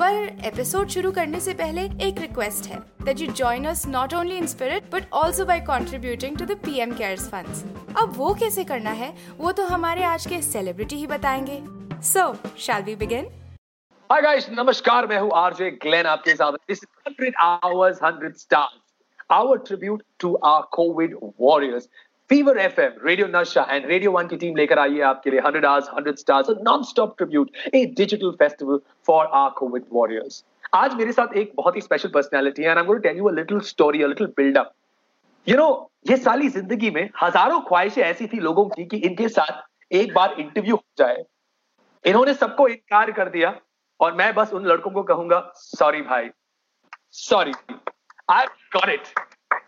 पर 0.00 0.46
एपिसोड 0.46 0.88
शुरू 0.88 1.12
करने 1.12 1.40
से 1.40 1.54
पहले 1.54 1.82
एक 2.06 2.20
रिक्वेस्ट 2.20 2.66
है 2.66 2.78
that 3.02 3.20
you 3.20 3.26
join 3.32 3.64
us 3.64 3.86
not 3.86 4.14
only 4.14 4.36
in 4.36 4.46
spirit 4.46 4.90
but 4.92 5.04
also 5.14 5.44
by 5.44 5.60
contributing 5.60 6.36
to 6.38 6.44
the 6.44 6.56
PM 6.64 6.92
Cares 6.92 7.28
funds 7.28 7.64
अब 8.02 8.12
वो 8.16 8.34
कैसे 8.34 8.64
करना 8.64 8.90
है 8.90 9.14
वो 9.38 9.52
तो 9.52 9.64
हमारे 9.64 10.04
आज 10.04 10.26
के 10.26 10.42
सेलिब्रिटी 10.42 10.96
ही 10.96 11.06
बताएँगे। 11.06 11.62
So 12.02 12.34
shall 12.58 12.82
we 12.82 12.96
begin 12.96 13.28
Hi 14.12 14.20
guys, 14.22 14.48
नमस्कार 14.50 15.06
मैं 15.06 15.18
हूँ 15.20 15.30
आरजे 15.34 15.70
ग्लेन 15.70 16.06
आपके 16.06 16.34
साथ 16.34 16.52
this 16.52 16.80
is 16.82 17.12
100 17.12 17.32
hours 17.46 18.02
100 18.02 18.34
stars 18.42 18.82
our 19.30 19.56
tribute 19.68 20.02
to 20.24 20.28
our 20.50 20.66
covid 20.78 21.16
Fever 22.30 22.58
F 22.58 22.80
M 22.80 22.92
radio 23.04 23.26
Nasha 23.30 23.66
and 23.70 23.84
radio 23.86 24.10
one 24.12 24.26
की 24.26 24.36
टीम 24.36 24.56
लेकर 24.56 24.78
आई 24.78 24.94
है 24.94 25.02
आपके 25.04 25.30
लिए 25.30 25.40
hundred 25.40 25.64
hours 25.66 25.88
hundred 25.94 26.16
stars 26.16 26.46
non 26.62 26.82
stop 26.84 27.14
tribute 27.18 27.50
a 27.74 27.84
digital 27.96 28.30
festival 28.38 28.80
for 29.06 29.26
our 29.34 29.50
covid 29.58 29.84
warriors 29.92 30.44
आज 30.74 30.94
मेरे 30.94 31.12
साथ 31.12 31.36
एक 31.36 31.52
बहुत 31.56 31.76
ही 31.76 31.80
स्पेशल 31.80 32.08
पर्सनैलिटी 32.14 32.62
है 32.62 32.70
and 32.70 32.78
I 32.78 32.84
am 32.84 32.98
tell 32.98 33.18
you 33.18 33.28
a 33.28 33.32
little 33.32 33.60
story 33.68 34.02
a 34.02 34.06
little 34.06 34.26
build 34.36 34.58
up 34.58 34.72
you 35.46 35.56
know 35.56 35.68
ये 36.10 36.16
सारी 36.16 36.48
ज़िंदगी 36.48 36.90
में 36.90 37.08
हज़ारों 37.22 37.60
ख्वाहिशें 37.60 38.02
ऐसी 38.02 38.26
थी 38.26 38.40
लोगों 38.40 38.64
की 38.68 38.84
कि 38.84 38.96
इनके 39.08 39.28
साथ 39.28 39.62
एक 39.90 40.12
बार 40.14 40.34
इंटरव्यू 40.38 40.76
हो 40.76 40.84
जाए। 40.98 41.24
इन्होंने 42.04 42.34
सबको 42.34 42.68
इनकार 42.68 43.10
कर 43.12 43.28
दिया 43.28 43.54
और 44.00 44.14
मैं 44.14 44.32
बस 44.34 44.52
उन 44.54 44.66
लड़कों 44.66 44.90
को 44.90 45.02
कहूँगा 45.02 45.40
सॉरी 45.56 46.02
भाई 46.02 46.30
sorry 47.20 47.52
I 48.30 48.46
got 48.76 48.88
it 48.88 49.25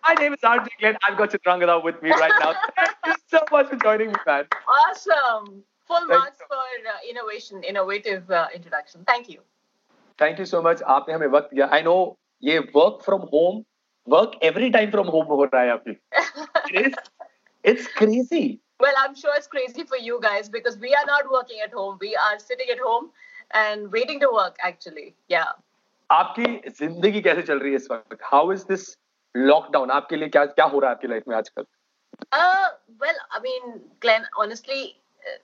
My 0.08 0.14
name 0.16 0.34
is 0.34 0.40
RJ 0.42 0.68
Glenn. 0.80 0.98
I've 1.08 1.18
got 1.18 1.32
Chitrangada 1.32 1.84
with 1.84 2.02
me 2.02 2.12
right 2.12 2.34
now. 2.40 2.54
Thank 2.76 2.96
you 3.06 3.16
so 3.28 3.40
much 3.52 3.70
for 3.70 3.76
joining 3.78 4.10
me, 4.10 4.16
man. 4.26 4.46
Awesome. 4.68 5.64
Full 5.88 5.98
Thank 5.98 6.10
marks 6.10 6.38
for 6.38 6.56
uh, 6.56 7.10
innovation, 7.10 7.64
innovative 7.64 8.30
uh, 8.30 8.48
introduction. 8.54 9.04
Thank 9.08 9.30
you. 9.30 9.40
Thank 10.18 10.40
you 10.40 10.46
so 10.46 10.62
much. 10.62 10.82
आपने 10.82 11.14
हमें 11.14 11.28
वक्त 11.28 11.54
दिया. 11.54 11.70
I 11.72 11.82
know 11.82 12.18
ये 12.44 12.60
work 12.74 13.04
from 13.04 13.28
home, 13.34 13.66
work 14.06 14.36
every 14.42 14.72
time 14.72 14.92
from 14.92 15.08
home 15.08 15.26
हो 15.28 15.44
रहा 15.44 15.62
है 15.62 15.72
अभी. 15.78 15.98
It 16.70 16.88
is, 16.88 16.94
it's 17.64 17.88
crazy. 17.88 18.60
Well, 18.80 18.96
I'm 18.98 19.16
sure 19.16 19.34
it's 19.36 19.48
crazy 19.48 19.84
for 19.84 19.98
you 19.98 20.20
guys 20.22 20.50
because 20.50 20.78
we 20.78 20.94
are 20.94 21.06
not 21.06 21.32
working 21.32 21.60
at 21.66 21.74
home. 21.74 21.98
We 22.02 22.16
are 22.16 22.40
sitting 22.40 22.70
at 22.70 22.80
home 22.80 23.12
and 23.52 23.92
waiting 23.92 24.20
to 24.20 24.32
work, 24.32 24.58
actually. 24.72 25.16
Yeah. 25.28 25.54
आपकी 26.12 26.46
जिंदगी 26.80 27.22
कैसे 27.22 27.42
चल 27.42 27.60
रही 27.60 27.72
है 27.72 27.76
इस 27.76 27.88
वक्त? 27.92 28.18
How 28.32 28.44
is 28.56 28.66
this 28.72 28.98
लॉकडाउन 29.37 29.91
आपके 29.91 30.17
लिए 30.17 30.29
क्या 30.29 30.45
क्या 30.47 30.65
हो 30.65 30.79
रहा 30.79 30.91
है 30.91 30.97
आपकी 30.97 31.09
लाइफ 31.09 31.23
में 31.29 31.37
आजकल? 31.37 31.65
Well 33.03 33.17
I 33.33 33.41
mean 33.41 33.73
Glenn 34.03 34.25
honestly 34.39 35.01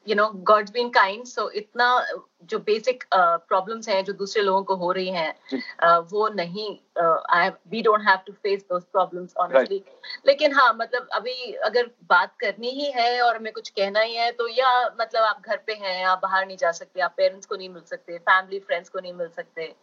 you 0.08 0.14
know 0.14 0.28
god's 0.28 0.72
been 0.72 0.88
kind 0.88 1.24
so 1.24 1.50
इतना 1.50 2.06
जो 2.50 2.58
बेसिक 2.60 3.04
प्रॉब्लम्स 3.14 3.86
uh, 3.86 3.92
हैं 3.92 4.04
जो 4.04 4.12
दूसरे 4.14 4.42
लोगों 4.42 4.62
को 4.64 4.76
हो 4.76 4.92
रही 4.92 5.10
हैं 5.10 5.32
uh, 5.32 6.12
वो 6.12 6.28
नहीं 6.30 6.68
I 6.96 7.48
we 7.68 7.80
don't 7.82 8.02
have 8.02 8.18
to 8.26 8.32
face 8.32 8.64
those 8.70 8.84
problems 8.92 9.34
honestly 9.36 9.82
लेकिन 10.26 10.52
हाँ 10.52 10.72
मतलब 10.74 11.08
अभी 11.14 11.52
अगर 11.64 11.90
बात 12.08 12.34
करनी 12.40 12.70
ही 12.70 12.90
है 12.92 13.20
और 13.22 13.36
हमें 13.36 13.52
कुछ 13.52 13.68
कहना 13.70 14.00
ही 14.00 14.14
है 14.14 14.30
तो 14.32 14.48
या 14.48 14.70
मतलब 15.00 15.22
आप 15.22 15.42
घर 15.46 15.56
पे 15.66 15.72
हैं 15.80 16.04
आप 16.06 16.20
बाहर 16.22 16.46
नहीं 16.46 16.56
जा 16.56 16.70
सकते 16.72 17.00
आप 17.00 17.14
पेरेंट्स 17.16 17.46
को 17.46 17.56
नहीं 17.56 17.68
मिल 17.68 17.82
सकते 17.86 18.18
फैमिली 18.20 18.58
फ्रेंड्स 18.60 18.88
को 18.88 19.00
नहीं 19.00 19.12
मिल 19.12 19.28
सकते 19.28 19.74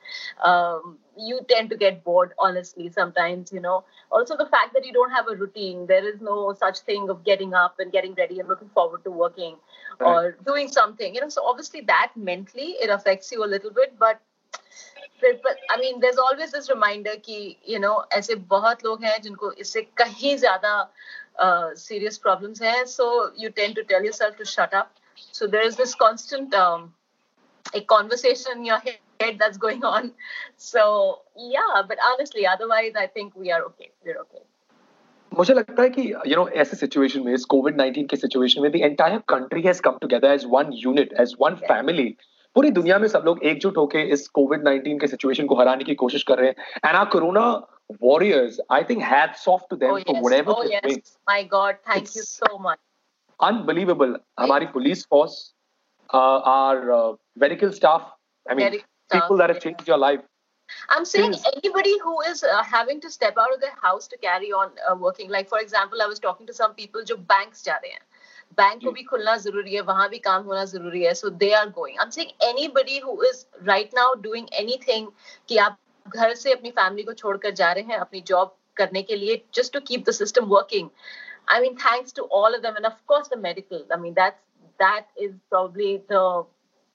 you 1.29 1.39
tend 1.47 1.67
to 1.67 1.75
get 1.77 2.01
bored 2.05 2.33
honestly 2.39 2.89
sometimes 2.89 3.53
you 3.53 3.61
know 3.61 3.75
also 4.11 4.35
the 4.35 4.47
fact 4.47 4.73
that 4.73 4.85
you 4.85 4.91
don't 4.93 5.11
have 5.13 5.31
a 5.31 5.37
routine 5.39 5.85
there 5.85 6.07
is 6.07 6.23
no 6.23 6.53
such 6.63 6.83
thing 6.87 7.09
of 7.09 7.21
getting 7.25 7.53
up 7.63 7.81
and 7.81 7.91
getting 7.91 8.15
ready 8.19 8.39
and 8.39 8.49
looking 8.49 8.69
forward 8.75 9.03
to 9.03 9.11
working 9.13 10.05
और 10.07 10.29
doing 10.43 10.69
something 10.69 11.15
you 11.15 11.21
know 11.21 11.29
so 11.29 11.41
obviously 11.41 11.81
that 11.91 12.17
meant 12.25 12.49
mentally 12.50 12.70
it 12.86 12.90
affects 12.98 13.32
you 13.32 13.44
a 13.44 13.50
little 13.56 13.70
bit 13.82 13.98
but 13.98 14.20
but, 15.20 15.42
but 15.42 15.56
I 15.70 15.78
mean, 15.78 16.00
there's 16.00 16.18
always 16.18 16.52
this 16.52 16.68
reminder 16.70 17.16
कि 17.26 17.56
you 17.66 17.78
know 17.78 17.94
ऐसे 18.12 18.34
बहुत 18.52 18.84
लोग 18.84 19.04
हैं 19.04 19.20
जिनको 19.22 19.52
इससे 19.52 19.82
कहीं 19.98 20.36
ज्यादा 20.38 20.72
uh, 21.38 21.74
serious 21.74 22.18
problems 22.18 22.62
हैं 22.62 22.84
so 22.86 23.30
you 23.36 23.50
tend 23.50 23.76
to 23.76 23.84
tell 23.84 24.04
yourself 24.04 24.36
to 24.36 24.44
shut 24.44 24.74
up 24.74 24.92
so 25.32 25.46
there 25.46 25.66
is 25.70 25.76
this 25.76 25.94
constant 25.94 26.54
um, 26.54 26.92
a 27.74 27.80
conversation 27.94 28.58
in 28.58 28.64
your 28.64 28.78
head 28.86 29.38
that's 29.38 29.58
going 29.58 29.84
on 29.84 30.12
so 30.56 31.22
yeah 31.54 31.82
but 31.88 32.04
honestly 32.10 32.46
otherwise 32.46 32.92
I 32.96 33.06
think 33.06 33.34
we 33.36 33.50
are 33.52 33.62
okay 33.70 33.90
we're 34.04 34.20
okay 34.26 34.46
मुझे 35.32 35.54
लगता 35.54 35.82
है 35.82 35.88
कि 35.90 36.02
you 36.26 36.36
know 36.36 36.46
ऐसे 36.62 36.76
situation 36.76 37.22
में 37.24 37.32
इस 37.34 37.44
Covid 37.54 37.76
19 37.80 38.06
के 38.10 38.16
situation 38.16 38.62
में 38.62 38.70
the 38.72 38.76
entire 38.76 39.18
country 39.28 39.62
has 39.62 39.80
come 39.86 39.98
together 40.02 40.32
as 40.32 40.44
one 40.50 40.70
unit 40.74 41.12
as 41.20 41.34
one 41.40 41.54
family 41.64 42.06
पूरी 42.55 42.69
दुनिया 42.71 42.97
में 42.99 43.07
सब 43.07 43.23
लोग 43.25 43.43
एकजुट 43.51 43.77
होकर 43.77 43.99
इस 44.15 44.27
कोविड 44.37 44.63
19 44.67 44.99
के 45.01 45.07
सिचुएशन 45.07 45.45
को 45.47 45.55
हराने 45.59 45.83
की 45.83 45.95
कोशिश 45.95 46.23
कर 46.29 46.37
रहे 46.39 46.49
हैं 46.49 46.89
and 46.89 46.95
our 46.95 47.05
corona 47.13 47.45
warriors 48.03 48.59
I 48.71 48.83
think 48.89 49.03
hats 49.03 49.47
off 49.49 49.61
to 49.69 49.75
them 49.75 49.91
oh 49.91 50.03
for 50.07 50.15
yes 50.15 50.23
whatever 50.23 50.53
oh 50.53 50.67
they're 50.69 50.81
doing. 50.87 51.01
my 51.31 51.41
God 51.55 51.79
thank 51.91 52.15
you 52.17 52.25
so 52.27 52.51
much 52.67 52.81
unbelievable 53.39 54.17
हमारी 54.39 54.65
police 54.77 55.05
force 55.13 55.39
our 56.09 56.95
medical 57.41 57.69
staff 57.75 58.07
i 58.45 58.55
mean 58.55 58.65
Medical 58.65 58.87
staff, 58.87 59.13
people 59.13 59.41
that 59.41 59.51
have 59.51 59.59
yeah. 59.59 59.65
changed 59.65 59.91
your 59.91 59.99
life 60.03 60.27
I'm 60.95 61.05
saying 61.05 61.33
Yes. 61.33 61.45
anybody 61.49 61.93
who 61.99 62.15
is 62.21 62.43
uh, 62.43 62.63
having 62.63 62.99
to 63.01 63.09
step 63.11 63.37
out 63.37 63.53
of 63.53 63.61
their 63.61 63.75
house 63.81 64.07
to 64.07 64.17
carry 64.17 64.51
on 64.53 64.69
uh, 64.89 64.95
working. 64.95 65.29
Like 65.29 65.49
for 65.49 65.59
example, 65.59 66.01
I 66.01 66.05
was 66.05 66.21
talking 66.25 66.47
to 66.47 66.53
some 66.53 66.75
people 66.75 67.03
जो 67.03 67.17
banks 67.31 67.63
जा 67.65 67.75
रहे 67.75 67.91
हैं. 67.91 68.01
Bank 68.57 68.83
को 68.83 68.91
भी 68.91 69.03
खुलना 69.03 69.35
ज़रूरी 69.37 69.75
है 69.75 69.81
वहाँ 69.83 70.07
भी 70.09 70.17
काम 70.19 70.43
होना 70.43 70.63
ज़रूरी 70.65 71.03
है 71.03 71.13
so 71.13 71.29
they 71.43 71.51
are 71.53 71.69
going 71.71 71.97
I 71.97 72.05
am 72.05 72.09
saying 72.11 72.31
anybody 72.43 72.99
who 72.99 73.21
is 73.23 73.45
right 73.65 73.95
now 73.95 74.13
doing 74.21 74.47
anything 74.59 75.07
कि 75.49 75.57
आप 75.57 75.77
घर 76.07 76.33
से 76.35 76.53
अपनी 76.53 76.71
फैमिली 76.71 77.03
को 77.03 77.13
छोड़कर 77.13 77.51
जा 77.55 77.71
रहे 77.71 77.83
हैं 77.83 77.97
अपनी 77.99 78.21
जॉब 78.27 78.55
करने 78.77 79.01
के 79.01 79.15
लिए 79.15 79.41
just 79.55 79.73
to 79.73 79.79
keep 79.87 80.07
the 80.09 80.11
system 80.13 80.45
working 80.47 80.89
I 81.49 81.61
mean 81.61 81.75
thanks 81.85 82.13
to 82.13 82.27
all 82.33 82.55
of 82.55 82.61
them 82.61 82.77
and 82.77 82.85
of 82.85 83.01
course 83.07 83.29
the 83.29 83.39
medical 83.43 83.85
I 83.91 84.01
mean 84.01 84.13
that's 84.13 84.39
that 84.79 85.05
is 85.19 85.35
probably 85.49 85.97
the 86.11 86.23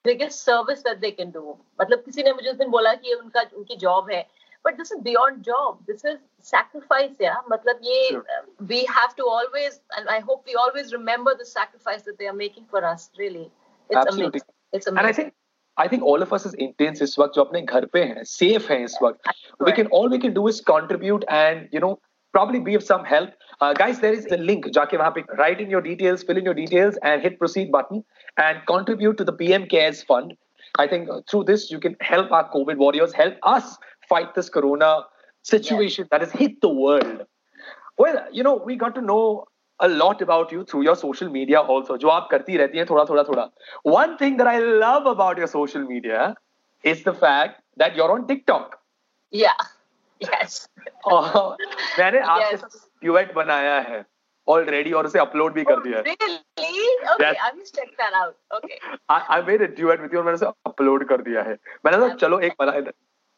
biggest 0.04 0.44
service 0.44 0.82
that 0.82 1.00
they 1.00 1.12
can 1.12 1.30
do. 1.30 1.44
मतलब 1.80 2.02
किसी 2.04 2.22
ने 2.22 2.32
मुझे 2.32 2.50
उस 2.50 2.56
दिन 2.56 2.68
बोला 2.70 2.92
कि 2.94 3.08
ये 3.08 3.14
उनका 3.14 3.40
उनकी 3.56 3.76
जॉब 3.76 4.10
है 4.10 4.20
but 4.65 4.77
this 4.77 4.91
is 4.91 5.01
beyond 5.01 5.43
job 5.43 5.77
this 5.87 6.03
is 6.05 6.17
sacrifice 6.53 7.13
yeah 7.19 7.37
मतलब 7.51 7.79
ये 7.89 7.99
Sure. 8.09 8.23
uh, 8.37 8.41
we 8.71 8.79
have 8.95 9.15
to 9.21 9.27
always 9.35 9.79
and 9.97 10.09
I 10.15 10.19
hope 10.29 10.45
we 10.53 10.55
always 10.63 10.93
remember 10.93 11.35
the 11.43 11.47
sacrifice 11.51 12.03
that 12.09 12.17
they 12.23 12.27
are 12.33 12.39
making 12.41 12.65
for 12.75 12.83
us 12.93 13.09
really 13.21 13.45
it's 13.45 13.97
Absolutely. 13.97 14.27
amazing 14.27 14.79
it's 14.79 14.87
and 14.87 14.99
i 14.99 15.03
amazing 15.03 15.25
think 15.31 15.37
I 15.77 15.87
think 15.91 16.03
all 16.11 16.23
of 16.23 16.33
us 16.35 16.45
as 16.47 16.55
Indians 16.63 17.01
इस 17.01 17.17
वक्त 17.19 17.35
जो 17.35 17.43
अपने 17.43 17.61
घर 17.61 17.85
पे 17.93 18.03
हैं 18.07 18.23
safe 18.31 18.69
हैं 18.71 18.79
इस 18.85 18.97
वक्त 19.03 19.29
we 19.67 19.73
can 19.77 19.91
all 19.99 20.09
we 20.13 20.19
can 20.25 20.33
do 20.39 20.47
is 20.51 20.61
contribute 20.71 21.23
and 21.41 21.75
you 21.77 21.81
know 21.85 21.91
probably 22.37 22.59
be 22.65 22.75
of 22.79 22.83
some 22.89 23.05
help 23.11 23.29
uh, 23.61 23.73
guys 23.79 24.01
there 24.03 24.17
is 24.19 24.27
a 24.37 24.39
link 24.49 24.67
जाके 24.77 24.97
वहाँ 24.97 25.13
पे 25.17 25.23
write 25.41 25.63
in 25.65 25.73
your 25.75 25.81
details 25.87 26.25
fill 26.29 26.41
in 26.43 26.49
your 26.49 26.57
details 26.59 26.99
and 27.11 27.25
hit 27.27 27.39
proceed 27.43 27.71
button 27.77 28.03
and 28.45 28.61
contribute 28.73 29.17
to 29.23 29.27
the 29.31 29.35
PM 29.41 29.67
cares 29.75 30.03
fund 30.11 30.35
I 30.83 30.87
think 30.87 31.09
uh, 31.09 31.21
through 31.29 31.43
this 31.51 31.65
you 31.71 31.79
can 31.87 31.95
help 32.11 32.31
our 32.39 32.49
COVID 32.57 32.83
warriors 32.85 33.17
help 33.21 33.49
us 33.55 33.73
fight 34.12 34.34
this 34.38 34.48
corona 34.58 34.90
situation 35.44 36.08
that 36.10 36.24
has 36.26 36.32
hit 36.42 36.56
the 36.66 36.72
world 36.84 37.20
well 38.04 38.18
you 38.38 38.46
know 38.48 38.54
we 38.70 38.76
got 38.84 38.94
to 38.94 39.04
know 39.10 39.20
a 39.80 39.88
lot 39.88 40.22
about 40.22 40.52
you 40.56 40.64
through 40.64 40.82
your 40.88 40.96
social 41.02 41.30
media 41.36 41.60
also 41.74 41.96
जो 42.04 42.08
आप 42.08 42.28
करती 42.30 42.56
रहती 42.56 42.78
हैं 42.78 42.86
थोड़ा 42.90 43.04
थोड़ा 43.10 43.22
थोड़ा 43.28 43.46
one 43.94 44.16
thing 44.22 44.36
that 44.40 44.50
I 44.52 44.58
love 44.84 45.06
about 45.12 45.42
your 45.42 45.48
social 45.54 45.86
media 45.92 46.26
is 46.84 47.02
the 47.08 47.14
fact 47.24 47.62
that 47.82 47.96
you're 48.00 48.10
on 48.16 48.26
TikTok 48.32 48.76
yeah 49.32 49.66
yes 50.20 50.58
और 51.12 51.56
मैंने 51.98 52.20
आपसे 52.34 52.56
Yes. 52.56 52.76
ड्यूएट 53.02 53.34
बनाया 53.34 53.80
है 53.88 54.04
ऑलरेडी 54.48 54.92
और 54.98 55.06
उसे 55.06 55.18
अपलोड 55.18 55.54
भी 55.54 55.62
कर 55.64 55.80
दिया 55.82 55.98
है 55.98 56.04
really 56.04 56.84
okay 57.14 57.24
Yes. 57.24 57.36
I 57.46 57.50
must 57.56 57.78
check 57.80 57.90
that 58.02 58.16
out 58.22 58.34
okay 58.58 58.78
I 59.10 59.42
made 59.48 59.62
a 59.62 59.66
duet 59.76 60.00
with 60.00 60.14
you 60.14 60.18
और 60.20 60.24
मैंने 60.24 60.36
उसे 60.36 60.46
अपलोड 60.70 61.08
कर 61.08 61.22
दिया 61.28 61.42
है 61.48 61.56
मैंने 61.84 61.98
कहा 61.98 62.14
चलो 62.24 62.40
एक 62.48 62.54
बना 62.60 62.72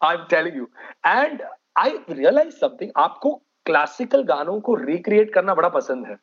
I 0.06 0.16
am 0.16 0.26
telling 0.30 0.58
you 0.58 0.70
and 1.08 1.44
I 1.80 1.98
realise 2.10 2.60
something 2.60 2.92
आपको 3.04 3.34
क्लासिकल 3.66 4.24
गानों 4.32 4.60
को 4.62 4.76
रिक्रिएट 4.76 5.34
करना 5.34 5.54
बड़ा 5.56 5.70
पसंद 5.78 6.08
है 6.08 6.18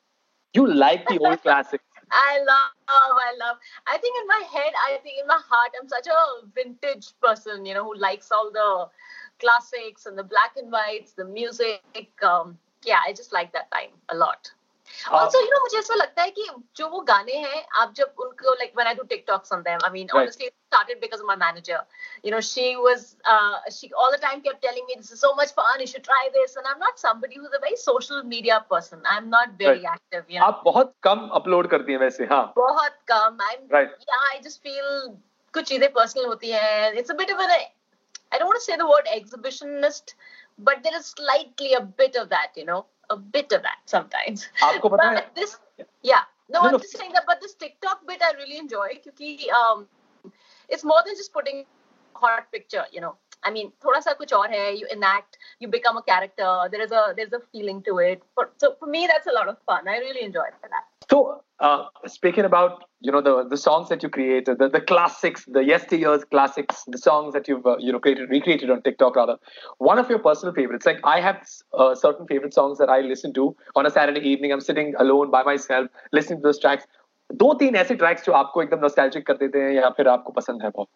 you 0.57 0.67
like 0.67 1.05
the 1.13 1.19
old 1.27 1.41
classic 1.41 1.81
I 2.19 2.39
love, 2.47 3.19
I 3.25 3.27
love. 3.41 3.59
I 3.87 3.97
think 4.05 4.17
in 4.21 4.25
my 4.29 4.39
head, 4.53 4.73
I 4.85 4.97
think 5.03 5.19
in 5.21 5.27
my 5.27 5.37
heart, 5.51 5.77
I'm 5.81 5.89
such 5.89 6.09
a 6.15 6.47
vintage 6.57 7.13
person, 7.23 7.65
you 7.65 7.75
know, 7.75 7.85
who 7.85 7.95
likes 8.05 8.33
all 8.33 8.51
the 8.57 8.89
classics 9.39 10.07
and 10.07 10.19
the 10.19 10.25
black 10.25 10.57
and 10.57 10.73
whites, 10.73 11.13
the 11.13 11.25
music. 11.25 12.11
Um, 12.31 12.59
yeah, 12.85 12.99
I 13.07 13.13
just 13.13 13.33
like 13.33 13.53
that 13.53 13.71
time 13.71 13.91
a 14.09 14.17
lot. 14.17 14.51
Also, 15.12 15.40
you 15.40 15.50
know, 15.50 15.60
मुझे 15.64 15.78
ऐसा 15.80 15.96
लगता 15.96 16.22
है 16.22 16.32
कि 16.32 16.48
जो 16.78 16.88
वो 16.90 17.00
गाने 17.10 17.38
हैं 17.46 17.66
आप 17.82 17.94
जब 17.98 18.22
उनको 18.26 18.56
like 18.62 18.76
when 18.80 18.88
I 18.88 18.94
do 19.00 19.04
TikToks 19.14 19.52
on 19.58 19.64
them, 19.64 19.80
I 19.84 19.90
mean, 19.96 20.10
Right. 20.14 20.22
honestly, 20.22 20.46
it 20.46 20.56
started 20.72 21.00
because 21.02 21.20
of 21.20 21.28
my 21.32 21.36
manager. 21.36 21.80
You 22.24 22.32
know, 22.32 22.42
she 22.50 22.66
was 22.86 23.06
uh, 23.34 23.58
she 23.78 23.92
all 23.94 24.12
the 24.16 24.22
time 24.26 24.42
kept 24.48 24.62
telling 24.68 24.86
me 24.90 24.96
this 24.98 25.12
is 25.12 25.20
so 25.20 25.34
much 25.42 25.54
fun, 25.60 25.80
you 25.80 25.88
should 25.94 26.04
try 26.10 26.22
this, 26.38 26.56
and 26.56 26.66
I'm 26.74 26.80
not 26.80 27.00
somebody 27.06 27.36
who's 27.42 27.58
a 27.60 27.62
very 27.68 27.76
social 27.84 28.24
media 28.24 28.60
person. 28.76 29.02
I'm 29.16 29.30
not 29.30 29.58
very 29.64 29.84
Right. 29.84 29.92
active. 29.96 30.26
You 30.36 30.40
know, 30.40 30.46
आप 30.52 30.62
बहुत 30.66 30.94
कम 31.10 31.28
upload 31.42 31.70
करती 31.76 31.92
हैं 31.92 32.00
वैसे 32.00 32.26
हाँ 32.34 32.44
बहुत 32.58 33.00
कम 33.12 33.38
I'm 33.50 33.68
Right. 33.78 33.96
yeah 34.12 34.28
I 34.34 34.42
just 34.50 34.62
feel 34.70 34.92
कुछ 35.54 35.68
चीज़ें 35.70 35.88
personal 36.00 36.28
होती 36.34 36.52
हैं 36.52 36.94
it's 37.04 37.10
a 37.10 37.20
bit 37.24 37.32
of 37.38 37.40
an 37.48 37.56
I 38.32 38.38
don't 38.38 38.48
want 38.48 38.60
to 38.60 38.66
say 38.66 38.76
the 38.82 38.88
word 38.92 39.08
exhibitionist 39.18 40.14
but 40.68 40.84
there 40.84 40.98
is 40.98 41.06
slightly 41.06 41.74
a 41.74 41.82
bit 42.04 42.16
of 42.22 42.30
that 42.30 42.58
you 42.62 42.66
know 42.66 42.86
a 43.11 43.17
bit 43.17 43.53
of 43.53 43.63
that 43.63 43.81
sometimes 43.87 44.47
आपको 44.63 44.89
पता 44.89 45.09
है 45.09 45.17
but 45.17 45.35
this 45.41 45.57
yeah 46.03 46.23
no, 46.49 46.61
No, 46.61 46.67
I'm 46.69 46.73
no. 46.73 46.79
just 46.79 46.97
saying 46.99 47.13
that 47.13 47.27
but 47.27 47.41
this 47.41 47.55
TikTok 47.55 48.07
bit 48.07 48.23
I 48.29 48.33
really 48.39 48.59
enjoy 48.59 48.89
क्योंकि 49.07 49.51
um 49.63 49.87
it's 50.69 50.85
more 50.93 51.03
than 51.07 51.17
just 51.23 51.33
putting 51.33 51.65
hot 52.23 52.51
picture 52.53 52.85
you 52.93 53.01
know 53.01 53.17
I 53.45 53.51
mean 53.51 53.71
थोड़ा 53.85 54.01
सा 54.01 54.13
कुछ 54.13 54.33
और 54.35 54.51
है 54.53 54.65
you 54.79 54.87
enact 54.95 55.39
you 55.61 55.69
become 55.75 55.97
a 55.97 56.03
character 56.03 56.53
there 56.73 56.87
is 56.87 56.93
a 56.93 57.05
there's 57.19 57.33
a 57.33 57.43
feeling 57.53 57.83
to 57.91 57.99
it 58.07 58.23
but 58.41 58.51
so 58.65 58.75
for 58.81 58.91
me 58.95 59.07
that's 59.13 59.31
a 59.35 59.37
lot 59.41 59.49
of 59.49 59.57
fun 59.71 59.89
I 59.89 59.99
really 60.07 60.25
enjoy 60.31 60.49
that 60.63 60.91
So, 61.11 61.43
uh, 61.59 61.87
speaking 62.07 62.45
about 62.45 62.85
you 63.01 63.11
know 63.11 63.21
the 63.21 63.33
the 63.53 63.57
songs 63.57 63.89
that 63.89 64.03
you 64.03 64.09
created, 64.09 64.59
the, 64.59 64.69
the 64.69 64.81
classics, 64.81 65.45
the 65.47 65.65
yesteryear's 65.65 66.25
classics, 66.25 66.85
the 66.87 66.99
songs 66.99 67.35
that 67.35 67.49
you've 67.49 67.67
uh, 67.67 67.77
you 67.79 67.93
know 67.93 67.99
created, 67.99 68.31
recreated 68.31 68.71
on 68.71 68.83
TikTok 68.83 69.17
rather. 69.17 69.37
One 69.79 69.99
of 69.99 70.09
your 70.09 70.21
personal 70.21 70.55
favorites, 70.55 70.87
like 70.87 71.01
I 71.03 71.21
have 71.21 71.41
uh, 71.75 71.95
certain 71.95 72.27
favorite 72.27 72.55
songs 72.55 72.79
that 72.79 72.89
I 72.89 73.01
listen 73.01 73.33
to 73.35 73.57
on 73.75 73.87
a 73.87 73.91
Saturday 73.91 74.21
evening. 74.21 74.53
I'm 74.53 74.61
sitting 74.61 74.95
alone 74.99 75.31
by 75.33 75.43
myself, 75.43 75.89
listening 76.13 76.41
to 76.41 76.49
those 76.51 76.65
tracks. 76.67 76.91
दो 77.41 77.53
तीन 77.59 77.77
ऐसे 77.77 77.95
tracks 77.95 78.25
जो 78.27 78.33
आपको 78.33 78.63
एकदम 78.63 78.79
nostalgic 78.83 79.27
कर 79.27 79.35
देते 79.41 79.59
हैं 79.63 79.73
या 79.73 79.89
फिर 79.97 80.09
आपको 80.09 80.33
पसंद 80.33 80.63
है 80.63 80.71
बहुत 80.77 80.89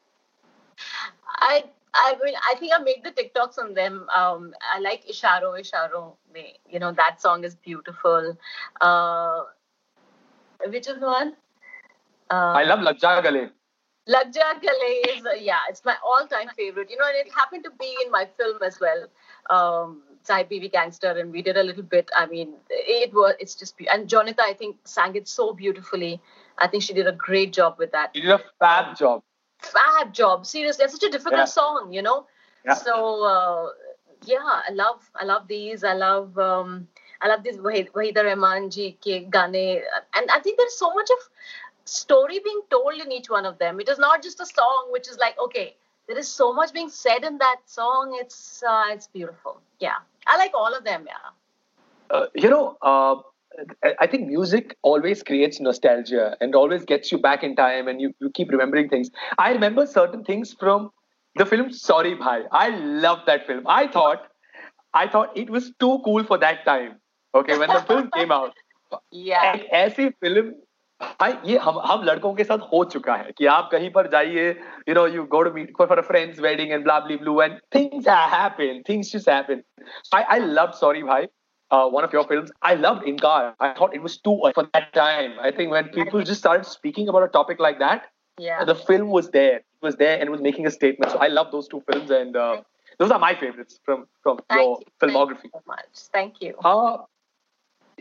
I 1.49 1.65
I 1.94 2.16
mean, 2.24 2.36
I 2.48 2.56
think 2.60 2.74
I 2.74 2.80
made 2.80 3.04
the 3.04 3.12
TikToks 3.12 3.58
on 3.58 3.74
them. 3.74 4.08
Um, 4.16 4.54
I 4.74 4.80
like 4.80 5.06
Isharo 5.08 5.60
Isharo. 5.60 6.14
You 6.70 6.80
know 6.80 6.92
that 6.92 7.22
song 7.22 7.44
is 7.44 7.56
beautiful. 7.56 8.38
Uh, 8.80 9.44
which 10.68 10.88
is 10.88 11.00
the 11.00 11.06
one? 11.06 11.36
Uh, 12.30 12.54
I 12.56 12.64
love 12.64 12.80
Lagja 12.80 13.24
Gale. 13.24 13.50
Lagja 14.08 14.62
Gale 14.62 15.16
is 15.16 15.26
uh, 15.26 15.34
yeah, 15.40 15.60
it's 15.70 15.84
my 15.84 15.96
all-time 16.06 16.50
favorite. 16.56 16.90
You 16.92 16.98
know, 16.98 17.08
and 17.08 17.28
it 17.28 17.34
happened 17.34 17.64
to 17.64 17.72
be 17.80 17.96
in 18.06 18.12
my 18.12 18.28
film 18.38 18.60
as 18.64 18.80
well. 18.80 19.08
Um, 19.50 20.04
Saheb 20.24 20.52
Biwi 20.52 20.72
Gangster, 20.72 21.12
and 21.12 21.32
we 21.32 21.42
did 21.42 21.58
a 21.58 21.64
little 21.64 21.84
bit. 21.84 22.12
I 22.16 22.28
mean, 22.28 22.54
it 22.70 23.14
was 23.14 23.34
it's 23.40 23.56
just 23.56 23.78
be- 23.78 23.88
and 23.90 24.08
Jonita, 24.08 24.42
I 24.42 24.54
think 24.54 24.78
sang 24.84 25.16
it 25.16 25.28
so 25.28 25.54
beautifully. 25.54 26.22
I 26.58 26.68
think 26.68 26.84
she 26.84 26.94
did 26.94 27.08
a 27.08 27.14
great 27.14 27.54
job 27.54 27.78
with 27.80 27.92
that. 27.94 28.12
She 28.14 28.22
did 28.22 28.32
a 28.32 28.42
fab 28.60 28.96
job 28.98 29.24
fab 29.60 30.14
job. 30.14 30.46
Seriously, 30.46 30.86
it's 30.86 30.94
such 30.94 31.04
a 31.04 31.12
difficult 31.12 31.40
Yeah. 31.40 31.46
song, 31.54 31.94
you 31.94 32.02
know. 32.02 32.28
Yeah. 32.66 32.74
So 32.74 33.24
uh, 33.24 33.70
yeah, 34.26 34.62
I 34.70 34.72
love 34.74 35.10
I 35.16 35.26
love 35.26 35.48
these. 35.48 35.84
I 35.84 35.94
love 35.94 36.38
um, 36.38 36.88
I 37.22 37.28
love 37.28 37.44
these 37.44 37.58
Wahid 37.58 37.92
Waheeda 37.92 38.24
Rehman 38.30 38.70
ji 38.72 38.92
ke 38.94 39.30
gane, 39.38 39.82
and 40.16 40.32
I 40.32 40.40
think 40.40 40.58
there's 40.58 40.78
so 40.78 40.94
much 40.94 41.10
of 41.18 41.30
story 41.86 42.40
being 42.44 42.62
told 42.70 42.94
in 43.06 43.12
each 43.12 43.30
one 43.30 43.46
of 43.46 43.58
them. 43.60 43.80
It 43.80 43.90
is 43.90 44.00
not 44.00 44.24
just 44.24 44.40
a 44.40 44.46
song 44.46 44.88
which 44.92 45.08
is 45.10 45.18
like 45.18 45.38
okay. 45.48 45.76
There 46.08 46.18
is 46.18 46.28
so 46.28 46.54
much 46.54 46.74
being 46.74 46.90
said 46.90 47.24
in 47.24 47.38
that 47.40 47.62
song. 47.66 48.18
It's 48.20 48.64
uh, 48.64 48.86
it's 48.92 49.08
beautiful. 49.08 49.62
Yeah, 49.80 50.00
I 50.28 50.38
like 50.38 50.52
all 50.54 50.74
of 50.76 50.84
them. 50.84 51.06
Yeah. 51.08 51.32
uh, 52.10 52.26
you 52.36 52.50
know, 52.50 52.78
uh, 52.82 53.16
I- 53.89 53.95
I 54.05 54.07
think 54.13 54.27
music 54.29 54.73
always 54.83 55.23
creates 55.23 55.61
nostalgia 55.61 56.25
and 56.41 56.57
always 56.61 56.85
gets 56.85 57.13
you 57.13 57.19
back 57.27 57.45
in 57.49 57.55
time 57.61 57.89
and 57.93 58.01
you, 58.01 58.09
you 58.21 58.31
keep 58.39 58.51
remembering 58.51 58.89
things. 58.89 59.11
I 59.39 59.53
remember 59.53 59.87
certain 59.87 60.25
things 60.25 60.53
from 60.63 60.89
the 61.37 61.47
film 61.47 61.71
Sorry 61.73 62.15
Bhai. 62.15 62.39
I 62.53 62.69
love 63.05 63.21
that 63.29 63.47
film. 63.47 63.63
I 63.67 63.87
thought 63.99 64.27
I 64.95 65.07
thought 65.15 65.39
it 65.45 65.51
was 65.51 65.71
too 65.85 65.93
cool 66.05 66.25
for 66.33 66.39
that 66.39 66.65
time. 66.65 66.93
Okay, 67.35 67.59
when 67.59 67.69
the 67.69 67.81
film 67.93 68.11
came 68.17 68.35
out. 68.39 68.53
Yeah. 69.29 69.47
एक 69.55 69.65
ऐसी 69.85 70.09
film 70.25 70.51
भाई 71.21 71.33
ये 71.47 71.57
हम 71.59 71.79
हम 71.87 72.03
लड़कों 72.05 72.33
के 72.35 72.45
साथ 72.45 72.59
हो 72.73 72.85
चुका 72.93 73.15
है 73.23 73.33
कि 73.39 73.47
आप 73.55 73.69
कहीं 73.73 73.91
पर 73.97 74.07
जाइए 74.11 74.49
you 74.89 74.95
know 74.95 75.07
you 75.15 75.25
go 75.33 75.43
to 75.43 75.51
meet 75.55 75.73
for 75.79 75.99
a 75.99 76.03
friend's 76.11 76.41
wedding 76.41 76.73
and 76.73 76.85
blah 76.85 76.99
blue 77.07 77.41
and 77.43 77.59
things 77.75 78.09
happen 78.35 78.83
things 78.89 79.13
just 79.17 79.29
happen 79.29 79.63
I 80.17 80.23
I 80.35 80.41
love 80.61 80.71
sorry 80.81 81.03
भाई 81.11 81.27
uh, 81.71 81.89
one 81.89 82.05
of 82.05 82.13
your 82.13 82.27
films. 82.27 82.51
I 82.63 82.75
loved 82.75 83.05
Inkar. 83.07 83.55
I 83.61 83.73
thought 83.75 83.95
it 83.95 84.03
was 84.03 84.17
too 84.19 84.41
for 84.55 84.69
that 84.75 84.93
time. 84.93 85.33
I 85.41 85.51
think 85.51 85.71
when 85.71 85.89
people 85.89 86.23
just 86.23 86.41
started 86.41 86.67
speaking 86.67 87.09
about 87.09 87.23
a 87.23 87.29
topic 87.29 87.59
like 87.59 87.79
that, 87.79 88.11
Yeah. 88.39 88.65
the 88.69 88.75
film 88.75 89.11
was 89.11 89.31
there. 89.31 89.57
It 89.57 89.83
was 89.89 89.97
there 89.97 90.15
and 90.19 90.29
it 90.29 90.31
was 90.31 90.41
making 90.41 90.67
a 90.67 90.71
statement. 90.71 91.13
So 91.13 91.19
I 91.19 91.29
love 91.29 91.51
those 91.53 91.69
two 91.69 91.83
films, 91.91 92.11
and 92.11 92.37
uh, 92.37 92.63
those 92.99 93.11
are 93.17 93.19
my 93.25 93.35
favorites 93.35 93.81
from 93.85 94.07
from 94.23 94.39
Thank 94.49 94.61
your 94.61 94.79
you. 94.81 94.93
filmography. 95.03 95.51
Thank 95.51 95.55
you 95.55 95.61
so 95.61 95.75
much. 95.75 96.01
Thank 96.19 96.41
you. 96.47 96.55
Uh, 96.73 96.97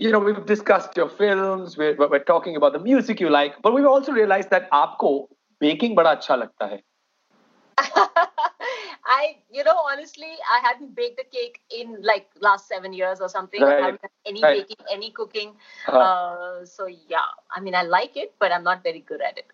you 0.06 0.12
know, 0.12 0.20
we've 0.28 0.46
discussed 0.46 0.98
your 0.98 1.10
films. 1.10 1.78
We're, 1.78 1.96
we're 1.96 2.10
we're 2.16 2.24
talking 2.32 2.56
about 2.62 2.74
the 2.74 2.80
music 2.80 3.20
you 3.26 3.30
like, 3.30 3.62
but 3.68 3.74
we've 3.74 3.92
also 3.96 4.12
realized 4.22 4.50
that 4.56 4.70
आपको 4.82 5.14
baking 5.66 5.96
बड़ा 5.96 6.16
अच्छा 6.16 6.36
लगता 6.36 6.66
है. 6.74 6.82
I, 9.09 9.39
you 9.51 9.65
know, 9.65 9.77
honestly, 9.91 10.33
I 10.51 10.61
hadn't 10.63 10.95
baked 10.95 11.21
a 11.21 11.25
cake 11.25 11.61
in 11.75 12.01
like 12.03 12.29
last 12.41 12.69
seven 12.69 12.93
years 12.93 13.21
or 13.21 13.29
something. 13.29 13.61
Right. 13.63 13.79
I 13.79 13.87
haven't 13.87 14.03
done 14.03 14.11
any 14.27 14.43
Right. 14.43 14.69
baking, 14.69 14.87
any 14.93 15.11
cooking. 15.11 15.55
Uh-huh. 15.87 15.99
Uh, 15.99 16.65
so 16.67 16.87
yeah, 16.87 17.31
I 17.51 17.61
mean, 17.61 17.75
I 17.75 17.83
like 17.83 18.17
it, 18.17 18.35
but 18.39 18.53
I'm 18.53 18.63
not 18.65 18.83
very 18.83 19.01
good 19.01 19.23
at 19.23 19.39
it. 19.39 19.47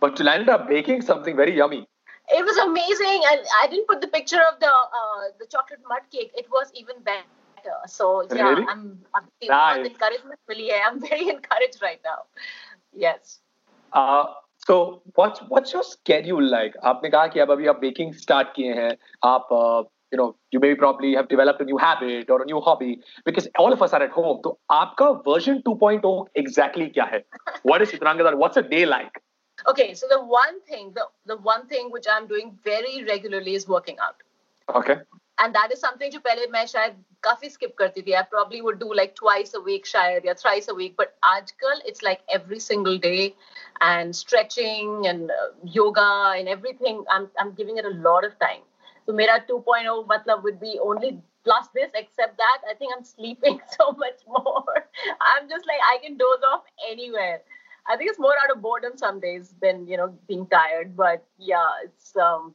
But 0.00 0.18
you 0.18 0.24
landed 0.24 0.48
up 0.48 0.68
baking 0.68 1.02
something 1.02 1.36
very 1.36 1.56
yummy. 1.56 1.86
It 2.30 2.44
was 2.44 2.56
amazing, 2.56 3.22
and 3.30 3.40
I 3.62 3.66
didn't 3.68 3.86
put 3.86 4.00
the 4.00 4.08
picture 4.08 4.40
of 4.50 4.58
the 4.60 4.66
uh, 4.68 5.24
the 5.38 5.46
chocolate 5.46 5.80
mud 5.88 6.02
cake. 6.10 6.32
It 6.34 6.48
was 6.50 6.72
even 6.74 6.96
better. 7.02 7.76
So 7.86 8.22
yeah, 8.34 8.48
Really? 8.48 8.66
I'm, 8.68 9.00
I'm 9.14 9.28
Nice. 9.46 9.86
encouragement 9.86 10.40
really. 10.48 10.72
I'm 10.72 11.00
very 11.00 11.28
encouraged 11.36 11.80
right 11.82 12.00
now. 12.04 12.24
Yes. 12.92 13.40
Uh, 13.92 14.24
so 14.67 15.01
what's 15.15 15.39
what's 15.49 15.73
your 15.73 15.83
schedule 15.83 16.47
like? 16.53 16.73
आपने 16.83 17.09
कहा 17.09 17.27
कि 17.27 17.39
अब 17.39 17.51
अभी 17.51 17.67
आप 17.67 17.81
baking 17.81 18.11
start 18.23 18.45
किए 18.55 18.73
हैं. 18.73 18.97
आप 19.23 19.47
uh, 19.53 19.83
you 20.13 20.19
know 20.21 20.35
you 20.53 20.61
maybe 20.63 20.79
probably 20.83 21.13
have 21.17 21.29
developed 21.33 21.61
a 21.61 21.65
new 21.71 21.79
habit 21.85 22.29
or 22.29 22.41
a 22.41 22.45
new 22.51 22.61
hobby 22.67 22.91
because 23.29 23.47
all 23.59 23.73
of 23.73 23.81
us 23.87 23.93
are 23.93 24.03
at 24.07 24.13
home. 24.19 24.41
तो 24.43 24.59
आपका 24.71 25.23
version 25.27 25.61
2.0 25.69 26.25
exactly 26.37 26.93
क्या 26.93 27.03
है? 27.03 27.25
What 27.67 27.81
is 27.81 27.91
Chitrangada? 27.91 28.37
What's 28.43 28.57
a 28.57 28.67
day 28.69 28.85
like? 28.85 29.21
Okay. 29.69 29.93
So 29.93 30.07
the 30.07 30.21
one 30.23 30.59
thing, 30.71 30.93
the 30.93 31.07
the 31.33 31.37
one 31.37 31.67
thing 31.67 31.91
which 31.91 32.07
I'm 32.13 32.27
doing 32.27 32.51
very 32.65 33.03
regularly 33.03 33.55
is 33.55 33.67
working 33.67 33.97
out. 34.07 34.23
Okay. 34.75 34.97
and 35.39 35.55
that 35.55 35.71
is 35.71 35.79
something 35.79 36.11
जो 36.11 36.19
पहले 36.19 36.47
मैं 36.51 36.65
शायद 36.67 37.03
काफी 37.23 37.49
skip 37.49 37.75
करती 37.79 38.01
थी 38.07 38.15
I 38.19 38.23
probably 38.33 38.61
would 38.61 38.79
do 38.79 38.93
like 38.99 39.15
twice 39.19 39.53
a 39.59 39.61
week 39.67 39.85
शायद 39.85 40.25
या 40.25 40.33
thrice 40.41 40.69
a 40.73 40.75
week 40.79 40.95
but 40.97 41.15
आजकल 41.23 41.81
it's 41.91 42.03
like 42.07 42.21
every 42.37 42.59
single 42.59 42.97
day 42.97 43.35
and 43.81 44.15
stretching 44.15 45.07
and 45.07 45.31
uh, 45.31 45.47
yoga 45.63 46.09
and 46.37 46.47
everything 46.57 47.03
I'm 47.09 47.29
I'm 47.39 47.53
giving 47.61 47.77
it 47.77 47.85
a 47.85 47.95
lot 48.07 48.29
of 48.29 48.37
time 48.39 48.63
so 49.05 49.13
मेरा 49.21 49.37
2.0 49.47 50.05
मतलब 50.13 50.43
would 50.43 50.59
be 50.59 50.77
only 50.89 51.11
plus 51.43 51.69
this 51.79 51.91
except 51.95 52.37
that 52.37 52.69
I 52.69 52.73
think 52.73 52.93
I'm 52.95 53.03
sleeping 53.03 53.61
so 53.77 53.91
much 54.03 54.25
more 54.27 54.75
I'm 55.21 55.49
just 55.49 55.67
like 55.67 55.87
I 55.93 55.97
can 56.05 56.17
doze 56.17 56.47
off 56.53 56.63
anywhere 56.91 57.41
I 57.87 57.95
think 57.97 58.09
it's 58.09 58.19
more 58.19 58.35
out 58.43 58.55
of 58.55 58.61
boredom 58.61 58.97
some 58.97 59.19
days 59.19 59.53
than 59.61 59.87
you 59.87 59.97
know 59.97 60.13
being 60.27 60.47
tired 60.47 60.95
but 60.97 61.25
yeah 61.51 61.69
it's 61.85 62.15
um 62.17 62.53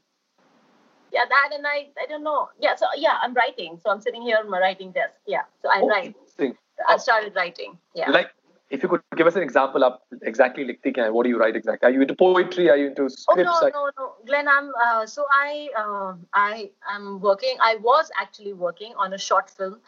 yeah, 1.13 1.25
that 1.29 1.51
and 1.55 1.67
I, 1.67 1.89
I 2.03 2.07
don't 2.09 2.25
know. 2.25 2.49
Yeah, 2.61 2.75
so 2.75 2.87
yeah, 2.97 3.19
I'm 3.23 3.35
writing. 3.35 3.79
So 3.83 3.91
I'm 3.91 4.01
sitting 4.01 4.23
here 4.23 4.39
on 4.39 4.51
my 4.51 4.59
writing 4.59 4.91
desk. 4.93 5.15
Yeah, 5.27 5.43
so 5.63 5.69
I 5.69 5.81
Oh, 5.83 5.89
write. 5.89 6.07
interesting. 6.07 6.57
I 6.89 6.97
started 6.97 7.35
writing. 7.37 7.79
Yeah. 7.95 8.11
Like 8.11 8.31
if 8.71 8.83
you 8.83 8.89
could 8.89 9.01
give 9.17 9.27
us 9.27 9.37
an 9.37 9.43
example, 9.43 9.85
up 9.85 10.03
exactly 10.23 10.65
likhti 10.65 10.93
kya 10.97 11.05
hai? 11.05 11.11
What 11.11 11.25
do 11.25 11.31
you 11.31 11.39
write 11.39 11.57
exactly? 11.57 11.87
Are 11.89 11.93
you 11.93 12.03
into 12.03 12.17
poetry? 12.17 12.69
Are 12.71 12.77
you 12.77 12.89
into 12.89 13.05
Oh 13.05 13.09
scripts? 13.09 13.45
no, 13.45 13.67
Are- 13.67 13.71
no, 13.71 13.91
no, 13.99 14.13
Glenn. 14.27 14.49
I'm 14.49 14.71
uh, 14.87 15.07
so 15.07 15.27
I 15.31 15.69
uh, 15.79 16.15
I 16.33 16.71
am 16.95 17.21
working. 17.21 17.57
I 17.61 17.77
was 17.77 18.11
actually 18.21 18.53
working 18.53 18.95
on 18.97 19.13
a 19.13 19.19
short 19.19 19.51
film. 19.51 19.79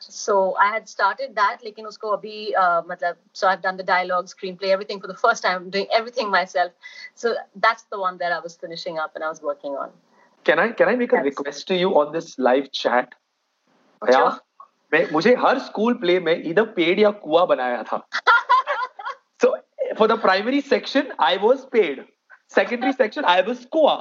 So 0.00 0.56
I 0.56 0.66
had 0.72 0.88
started 0.88 1.34
that, 1.36 1.62
लेकिन 1.64 1.86
उसको 1.86 2.10
अभी 2.16 2.54
uh, 2.58 2.82
मतलब 2.90 3.16
so 3.32 3.48
I've 3.48 3.62
done 3.62 3.76
the 3.76 3.84
dialogue, 3.84 4.26
screenplay, 4.26 4.70
everything 4.76 5.00
for 5.00 5.06
the 5.06 5.14
first 5.14 5.42
time, 5.42 5.70
doing 5.70 5.86
everything 5.92 6.30
myself. 6.30 6.72
So 7.14 7.34
that's 7.66 7.84
the 7.84 8.00
one 8.00 8.18
that 8.18 8.32
I 8.32 8.40
was 8.40 8.56
finishing 8.56 8.98
up 8.98 9.14
and 9.14 9.24
I 9.24 9.28
was 9.28 9.42
working 9.42 9.72
on. 9.84 9.90
Can 10.47 10.59
I 10.59 10.69
can 10.77 10.87
I 10.87 10.95
make 10.95 11.15
a 11.15 11.21
request 11.21 11.67
to 11.67 11.75
you 11.75 11.91
on 11.93 12.11
this 12.11 12.35
live 12.39 12.67
chat 12.73 13.15
भैया 14.01 14.25
मैं 14.93 15.05
मुझे 15.13 15.35
हर 15.35 15.59
school 15.59 15.93
play 15.93 16.19
में 16.19 16.35
इधर 16.35 16.65
पेड़ 16.75 16.99
या 16.99 17.09
कुआ 17.23 17.45
बनाया 17.45 17.83
था। 17.83 17.97
So 19.41 19.55
for 19.99 20.07
the 20.07 20.19
primary 20.21 20.61
section 20.61 21.11
I 21.19 21.37
was 21.37 21.65
paid 21.71 22.05
secondary 22.55 22.91
section 22.91 23.25
I 23.25 23.41
was 23.41 23.65
कुआ. 23.67 23.95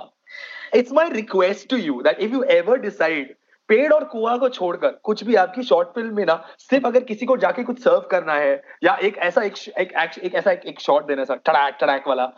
It's 0.74 0.92
my 0.92 1.10
request 1.10 1.68
to 1.70 1.76
you 1.76 2.00
that 2.02 2.18
if 2.18 2.32
you 2.32 2.42
ever 2.50 2.80
decide 2.80 3.34
पेड़ 3.68 3.92
और 3.92 4.04
कुआ 4.04 4.36
को 4.36 4.48
छोड़कर 4.48 4.90
कुछ 5.02 5.24
भी 5.24 5.34
आपकी 5.34 5.62
शॉर्ट 5.62 5.88
फ़िल्म 5.88 6.14
में 6.16 6.24
ना 6.26 6.34
सिर्फ़ 6.58 6.86
अगर 6.86 7.04
किसी 7.04 7.26
को 7.26 7.36
जाके 7.36 7.64
कुछ 7.64 7.82
सर्व 7.84 8.08
करना 8.10 8.34
है 8.34 8.62
या 8.84 8.94
एक 9.02 9.16
ऐसा 9.18 9.42
एक 9.42 9.56
एक, 9.68 9.92
एक, 9.92 10.18
एक 10.18 10.34
ऐसा 10.34 10.52
एक, 10.52 10.64
एक 10.64 10.80
शॉट 10.80 11.06
देना 11.06 11.24
सर 11.24 11.36
टड़ैक 11.46 11.76
टड़ैक 11.80 12.08
वाला 12.08 12.32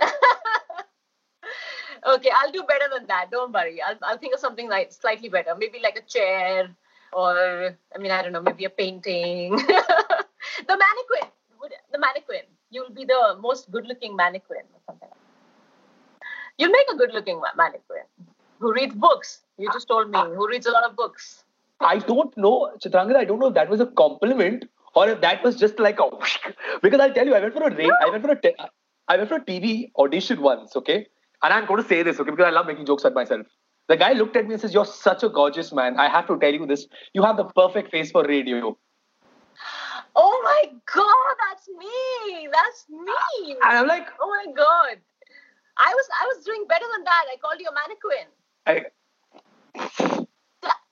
Okay, 2.06 2.30
I'll 2.38 2.52
do 2.52 2.62
better 2.64 2.88
than 2.92 3.06
that. 3.06 3.30
Don't 3.30 3.52
worry. 3.52 3.80
I'll, 3.80 3.96
I'll 4.02 4.18
think 4.18 4.34
of 4.34 4.40
something 4.40 4.68
like 4.68 4.92
slightly 4.92 5.28
better. 5.28 5.54
Maybe 5.56 5.80
like 5.82 5.96
a 5.96 6.02
chair, 6.02 6.68
or 7.12 7.76
I 7.94 7.98
mean, 7.98 8.10
I 8.10 8.22
don't 8.22 8.32
know, 8.32 8.42
maybe 8.42 8.64
a 8.66 8.70
painting. 8.70 9.56
the 9.56 9.64
mannequin. 10.68 11.30
The 11.92 11.98
mannequin. 11.98 12.42
You'll 12.70 12.90
be 12.90 13.04
the 13.04 13.36
most 13.40 13.70
good-looking 13.70 14.14
mannequin 14.16 14.58
or 14.74 14.80
something. 14.86 15.08
You'll 16.58 16.72
make 16.72 16.86
a 16.92 16.96
good-looking 16.96 17.40
mannequin 17.56 18.04
who 18.58 18.72
reads 18.72 18.94
books. 18.94 19.40
You 19.58 19.70
just 19.72 19.88
told 19.88 20.10
me 20.10 20.18
who 20.18 20.48
reads 20.48 20.66
a 20.66 20.70
lot 20.72 20.84
of 20.84 20.96
books. 20.96 21.44
I 21.80 21.98
don't 21.98 22.36
know, 22.36 22.70
Chitrangada, 22.78 23.16
I 23.16 23.24
don't 23.24 23.38
know 23.38 23.48
if 23.48 23.54
that 23.54 23.68
was 23.68 23.80
a 23.80 23.86
compliment 23.86 24.66
or 24.94 25.08
if 25.08 25.20
that 25.22 25.42
was 25.42 25.56
just 25.56 25.78
like 25.78 25.98
a 26.00 26.08
because 26.82 27.00
I'll 27.00 27.12
tell 27.12 27.26
you, 27.26 27.34
I 27.34 27.40
went 27.40 27.54
for 27.54 27.62
a 27.64 27.70
ra- 27.74 27.98
I 28.00 28.10
went 28.10 28.22
for 28.24 28.30
a 28.30 28.40
te- 28.40 28.54
I 29.08 29.16
went 29.16 29.28
for 29.28 29.36
a 29.36 29.44
TV 29.44 29.90
audition 29.98 30.40
once, 30.40 30.76
okay? 30.76 31.06
And 31.44 31.52
I'm 31.52 31.66
going 31.66 31.82
to 31.82 31.86
say 31.86 32.02
this, 32.02 32.18
okay, 32.18 32.30
because 32.30 32.46
I 32.46 32.50
love 32.50 32.66
making 32.66 32.86
jokes 32.86 33.04
at 33.04 33.12
myself. 33.12 33.46
The 33.88 33.98
guy 33.98 34.14
looked 34.14 34.34
at 34.34 34.46
me 34.46 34.54
and 34.54 34.60
says, 34.60 34.72
You're 34.72 34.86
such 34.86 35.22
a 35.22 35.28
gorgeous 35.28 35.70
man. 35.72 35.98
I 35.98 36.08
have 36.08 36.26
to 36.28 36.38
tell 36.38 36.52
you 36.52 36.66
this. 36.66 36.86
You 37.12 37.22
have 37.22 37.36
the 37.36 37.44
perfect 37.44 37.90
face 37.90 38.10
for 38.10 38.24
radio. 38.24 38.78
Oh 40.16 40.40
my 40.42 40.72
God, 40.94 41.36
that's 41.50 41.68
me. 41.68 42.48
That's 42.50 42.86
me. 42.88 43.56
And 43.62 43.78
I'm 43.78 43.86
like, 43.86 44.06
Oh 44.18 44.28
my 44.28 44.52
God. 44.54 44.96
I 45.76 45.92
was 45.92 46.08
I 46.18 46.26
was 46.34 46.44
doing 46.46 46.64
better 46.66 46.86
than 46.96 47.04
that. 47.04 47.24
I 47.30 47.36
called 47.36 47.60
you 47.60 47.68
a 47.68 47.74
mannequin. 47.74 48.26
I, 48.66 50.23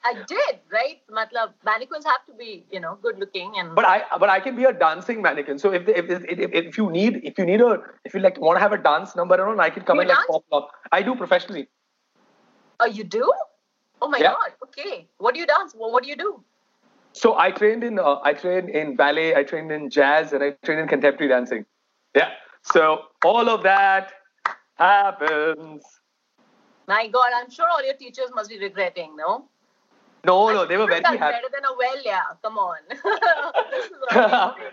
I 0.04 0.14
did, 0.26 0.58
right? 0.72 1.00
Matlab, 1.10 1.52
mannequins 1.64 2.04
have 2.04 2.24
to 2.26 2.34
be, 2.34 2.64
you 2.70 2.80
know, 2.80 2.98
good 3.02 3.18
looking 3.18 3.52
and. 3.58 3.74
but 3.74 3.84
I 3.84 4.02
but 4.18 4.28
I 4.28 4.40
can 4.40 4.56
be 4.56 4.64
a 4.64 4.72
dancing 4.72 5.22
mannequin. 5.22 5.58
So 5.58 5.72
if 5.72 5.88
if, 5.88 6.10
if, 6.10 6.24
if, 6.24 6.50
if 6.52 6.78
you 6.78 6.90
need 6.90 7.20
if 7.24 7.38
you 7.38 7.46
need 7.46 7.60
a 7.60 7.78
if 8.04 8.14
you 8.14 8.20
like 8.20 8.40
want 8.40 8.56
to 8.56 8.60
have 8.60 8.72
a 8.72 8.78
dance 8.78 9.14
number 9.16 9.34
and 9.34 9.44
all, 9.44 9.60
I 9.60 9.70
can 9.70 9.84
come 9.84 9.98
You 9.98 10.02
and 10.02 10.10
like 10.10 10.26
pop 10.26 10.44
up. 10.52 10.70
I 10.90 11.02
do 11.02 11.14
professionally. 11.14 11.68
oh, 12.80 12.86
you 12.86 13.04
do? 13.04 13.32
Oh 14.00 14.08
my 14.08 14.18
Yeah. 14.18 14.32
God. 14.32 14.52
Okay. 14.64 15.08
What 15.18 15.34
do 15.34 15.40
you 15.40 15.46
dance? 15.46 15.74
Well, 15.78 15.92
what 15.92 16.02
do 16.02 16.08
you 16.08 16.16
do? 16.16 16.42
So 17.12 17.38
I 17.38 17.50
trained 17.50 17.84
in 17.84 17.98
uh, 17.98 18.16
I 18.24 18.32
trained 18.32 18.70
in 18.70 18.96
ballet, 18.96 19.34
I 19.36 19.44
trained 19.44 19.70
in 19.70 19.90
jazz, 19.90 20.32
and 20.32 20.42
I 20.42 20.50
trained 20.64 20.80
in 20.80 20.88
contemporary 20.88 21.28
dancing. 21.28 21.64
Yeah. 22.16 22.30
So 22.62 23.02
all 23.24 23.48
of 23.48 23.62
that 23.62 24.12
happens. 24.76 25.82
My 26.88 27.06
God, 27.06 27.30
I'm 27.34 27.50
sure 27.50 27.68
all 27.68 27.84
your 27.84 27.94
teachers 27.94 28.30
must 28.34 28.50
be 28.50 28.58
regretting, 28.58 29.14
no? 29.16 29.48
No, 30.24 30.52
no, 30.52 30.66
they 30.66 30.76
were 30.76 30.86
very 30.86 31.02
happy. 31.02 31.18
better 31.18 31.48
than 31.52 31.64
a 31.64 31.74
well, 31.76 31.96
yeah. 32.04 32.22
Come 32.42 32.58
on. 32.58 32.78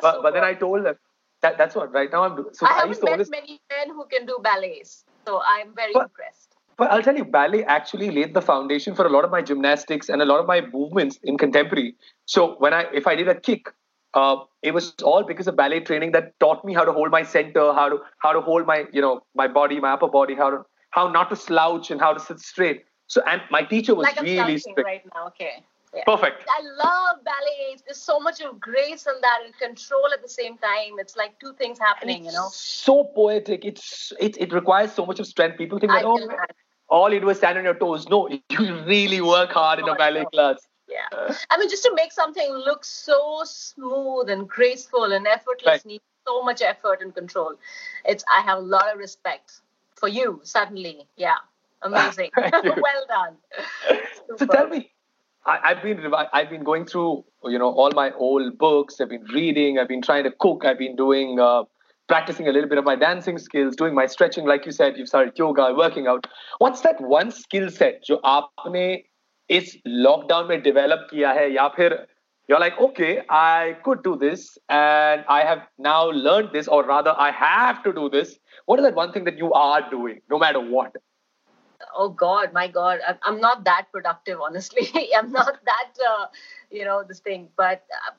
But, 0.00 0.22
but 0.22 0.32
then 0.32 0.42
I 0.42 0.54
told 0.54 0.86
them 0.86 0.94
that 1.42 1.58
that's 1.58 1.74
what 1.74 1.92
right 1.92 2.10
now 2.10 2.24
I'm 2.24 2.36
doing. 2.36 2.54
So 2.54 2.66
I 2.66 2.70
I, 2.70 2.72
haven't 2.86 3.02
met 3.04 3.28
many 3.28 3.60
men 3.70 3.88
who 3.88 4.06
can 4.06 4.24
do 4.26 4.38
ballets, 4.42 5.04
so 5.26 5.42
I'm 5.46 5.74
very 5.74 5.92
But- 5.92 6.04
impressed. 6.04 6.48
But 6.78 6.90
I'll 6.90 7.02
tell 7.02 7.14
you, 7.14 7.24
ballet 7.26 7.64
actually 7.64 8.10
laid 8.10 8.32
the 8.32 8.40
foundation 8.40 8.94
for 8.94 9.06
a 9.06 9.10
lot 9.10 9.24
of 9.24 9.30
my 9.30 9.42
gymnastics 9.42 10.08
and 10.08 10.22
a 10.22 10.24
lot 10.24 10.40
of 10.40 10.46
my 10.46 10.62
movements 10.72 11.18
in 11.22 11.36
contemporary. 11.36 11.94
So 12.24 12.54
when 12.58 12.72
I 12.72 12.86
if 12.94 13.06
I 13.06 13.14
did 13.14 13.28
a 13.28 13.34
kick, 13.34 13.68
uh, 14.14 14.36
it 14.62 14.72
was 14.72 14.94
all 15.02 15.22
because 15.22 15.46
of 15.46 15.54
ballet 15.54 15.80
training 15.80 16.12
that 16.12 16.32
taught 16.40 16.64
me 16.64 16.72
how 16.72 16.84
to 16.84 16.92
hold 16.92 17.10
my 17.10 17.22
center, 17.22 17.74
how 17.74 17.90
to 17.90 17.98
how 18.18 18.32
to 18.32 18.40
hold 18.40 18.66
my 18.66 18.86
you 18.90 19.02
know 19.02 19.20
my 19.34 19.48
body, 19.48 19.80
my 19.80 19.92
upper 19.92 20.08
body, 20.08 20.34
how 20.34 20.48
to 20.48 20.64
how 20.90 21.08
not 21.08 21.28
to 21.28 21.36
slouch 21.36 21.90
and 21.90 22.00
how 22.00 22.14
to 22.14 22.20
sit 22.20 22.40
straight. 22.40 22.84
So 23.12 23.20
and 23.26 23.42
my 23.50 23.62
teacher 23.62 23.94
was 23.94 24.06
Like 24.06 24.18
I'm 24.18 24.24
really 24.24 24.56
strict. 24.56 24.86
right 24.86 25.02
now. 25.14 25.26
Okay. 25.26 25.62
Yeah. 25.94 26.04
Perfect. 26.06 26.44
I 26.48 26.62
love 26.82 27.22
ballet. 27.22 27.76
There's 27.84 27.98
so 27.98 28.18
much 28.18 28.40
of 28.40 28.58
grace 28.58 29.06
in 29.06 29.20
that 29.20 29.40
and 29.44 29.54
control 29.58 30.06
at 30.14 30.22
the 30.22 30.30
same 30.30 30.56
time. 30.56 30.92
It's 30.98 31.14
like 31.14 31.38
two 31.38 31.52
things 31.58 31.78
happening, 31.78 32.24
you 32.24 32.32
know. 32.32 32.48
So 32.50 33.04
poetic. 33.04 33.66
It's 33.66 34.14
it, 34.18 34.38
it 34.40 34.54
requires 34.54 34.92
so 34.92 35.04
much 35.04 35.20
of 35.20 35.26
strength. 35.26 35.58
People 35.58 35.78
think 35.78 35.92
that 35.92 36.06
oh, 36.06 36.18
all 36.88 37.12
you 37.12 37.20
do 37.20 37.28
is 37.28 37.36
stand 37.36 37.58
on 37.58 37.64
your 37.64 37.74
toes. 37.74 38.08
No, 38.08 38.28
you 38.48 38.82
really 38.84 39.20
work 39.20 39.50
hard 39.50 39.80
in 39.80 39.88
a 39.90 39.94
ballet 39.94 40.24
class. 40.32 40.66
Yeah. 40.88 41.18
Uh, 41.18 41.34
I 41.50 41.58
mean, 41.58 41.68
just 41.68 41.82
to 41.84 41.92
make 41.94 42.12
something 42.12 42.50
look 42.70 42.82
so 42.86 43.42
smooth 43.44 44.30
and 44.30 44.48
graceful 44.48 45.12
and 45.12 45.26
effortless 45.26 45.66
Right. 45.66 45.84
needs 45.84 46.04
so 46.26 46.42
much 46.42 46.62
effort 46.62 47.02
and 47.02 47.14
control. 47.14 47.56
It's 48.06 48.24
I 48.34 48.40
have 48.40 48.56
a 48.58 48.62
lot 48.62 48.90
of 48.90 48.98
respect 48.98 49.60
for 49.96 50.08
you. 50.08 50.40
Suddenly, 50.44 51.06
yeah, 51.16 51.36
amazing. 51.83 52.29
Thank 52.35 52.63
you. 52.63 52.73
well 52.75 53.05
done. 53.07 53.37
So 54.27 54.35
Superb. 54.37 54.57
tell 54.57 54.67
me, 54.67 54.91
I, 55.45 55.59
I've 55.63 55.81
been 55.81 55.97
revi- 55.97 56.29
I've 56.33 56.49
been 56.49 56.63
going 56.63 56.85
through 56.85 57.23
you 57.45 57.57
know 57.57 57.69
all 57.69 57.91
my 57.91 58.11
old 58.11 58.57
books. 58.57 58.99
I've 58.99 59.09
been 59.09 59.23
reading. 59.33 59.79
I've 59.79 59.87
been 59.87 60.01
trying 60.01 60.23
to 60.25 60.31
cook. 60.31 60.65
I've 60.65 60.77
been 60.77 60.95
doing 60.95 61.39
uh, 61.39 61.63
practicing 62.07 62.47
a 62.47 62.51
little 62.51 62.69
bit 62.69 62.77
of 62.77 62.85
my 62.85 62.95
dancing 62.95 63.37
skills, 63.37 63.75
doing 63.75 63.93
my 63.93 64.05
stretching. 64.05 64.45
Like 64.45 64.65
you 64.65 64.71
said, 64.71 64.97
you've 64.97 65.07
started 65.07 65.37
yoga, 65.37 65.73
working 65.75 66.07
out. 66.07 66.27
What's 66.59 66.81
that 66.81 66.99
one 67.01 67.31
skill 67.31 67.69
set 67.69 68.01
जो 68.09 68.21
आपने 68.35 68.85
इस 69.49 69.75
lockdown 69.87 70.47
में 70.49 70.63
develop 70.63 71.09
किया 71.11 71.31
है 71.33 71.51
या 71.53 71.67
फिर 71.75 72.05
you're 72.49 72.59
like 72.59 72.77
okay 72.79 73.21
I 73.29 73.77
could 73.85 74.03
do 74.03 74.15
this 74.17 74.57
and 74.69 75.23
I 75.29 75.41
have 75.43 75.61
now 75.77 76.09
learned 76.11 76.49
this 76.53 76.67
or 76.67 76.83
rather 76.85 77.13
I 77.17 77.31
have 77.31 77.83
to 77.83 77.93
do 77.93 78.09
this. 78.09 78.37
What 78.65 78.79
is 78.79 78.85
that 78.85 78.95
one 78.95 79.11
thing 79.11 79.23
that 79.25 79.37
you 79.37 79.53
are 79.53 79.89
doing 79.89 80.19
no 80.29 80.37
matter 80.37 80.59
what? 80.59 80.95
oh 81.96 82.08
god 82.08 82.52
my 82.52 82.66
god 82.68 83.00
I'm- 83.06 83.18
i'm 83.24 83.40
not 83.40 83.64
that 83.64 83.86
productive 83.92 84.40
honestly 84.40 84.88
i'm 85.16 85.30
not 85.32 85.58
that 85.64 85.92
uh, 86.10 86.26
you 86.70 86.84
know 86.84 87.02
this 87.02 87.20
thing 87.20 87.48
but 87.56 87.84
uh, 88.00 88.12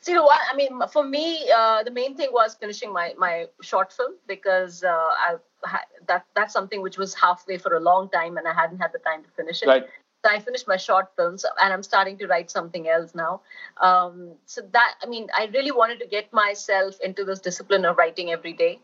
see 0.00 0.14
the 0.14 0.22
one 0.22 0.38
i 0.52 0.56
mean 0.56 0.80
for 0.92 1.04
me 1.04 1.50
uh, 1.56 1.82
the 1.82 1.90
main 1.90 2.16
thing 2.16 2.28
was 2.32 2.54
finishing 2.54 2.92
my 2.92 3.14
my 3.18 3.46
short 3.62 3.92
film 3.92 4.14
because 4.26 4.82
uh, 4.84 5.08
i 5.26 5.34
ha- 5.64 5.88
that 6.06 6.24
that's 6.34 6.52
something 6.52 6.82
which 6.82 6.98
was 6.98 7.14
halfway 7.14 7.58
for 7.58 7.74
a 7.76 7.80
long 7.80 8.08
time 8.10 8.36
and 8.36 8.46
i 8.48 8.52
hadn't 8.52 8.78
had 8.78 8.92
the 8.92 8.98
time 9.10 9.22
to 9.22 9.30
finish 9.30 9.62
it 9.62 9.68
Right. 9.68 9.84
so 10.24 10.30
I 10.30 10.38
finished 10.38 10.68
my 10.70 10.76
short 10.82 11.06
films 11.16 11.44
and 11.60 11.72
I'm 11.74 11.82
starting 11.82 12.16
to 12.18 12.26
write 12.32 12.48
something 12.48 12.84
else 12.88 13.12
now. 13.20 13.40
Um, 13.86 14.34
so 14.46 14.60
that, 14.76 14.94
I 15.02 15.06
mean, 15.06 15.26
I 15.38 15.46
really 15.54 15.72
wanted 15.72 15.98
to 16.02 16.06
get 16.06 16.32
myself 16.32 17.00
into 17.08 17.24
this 17.30 17.40
discipline 17.46 17.84
of 17.84 17.96
writing 18.02 18.30
every 18.30 18.52
day, 18.52 18.78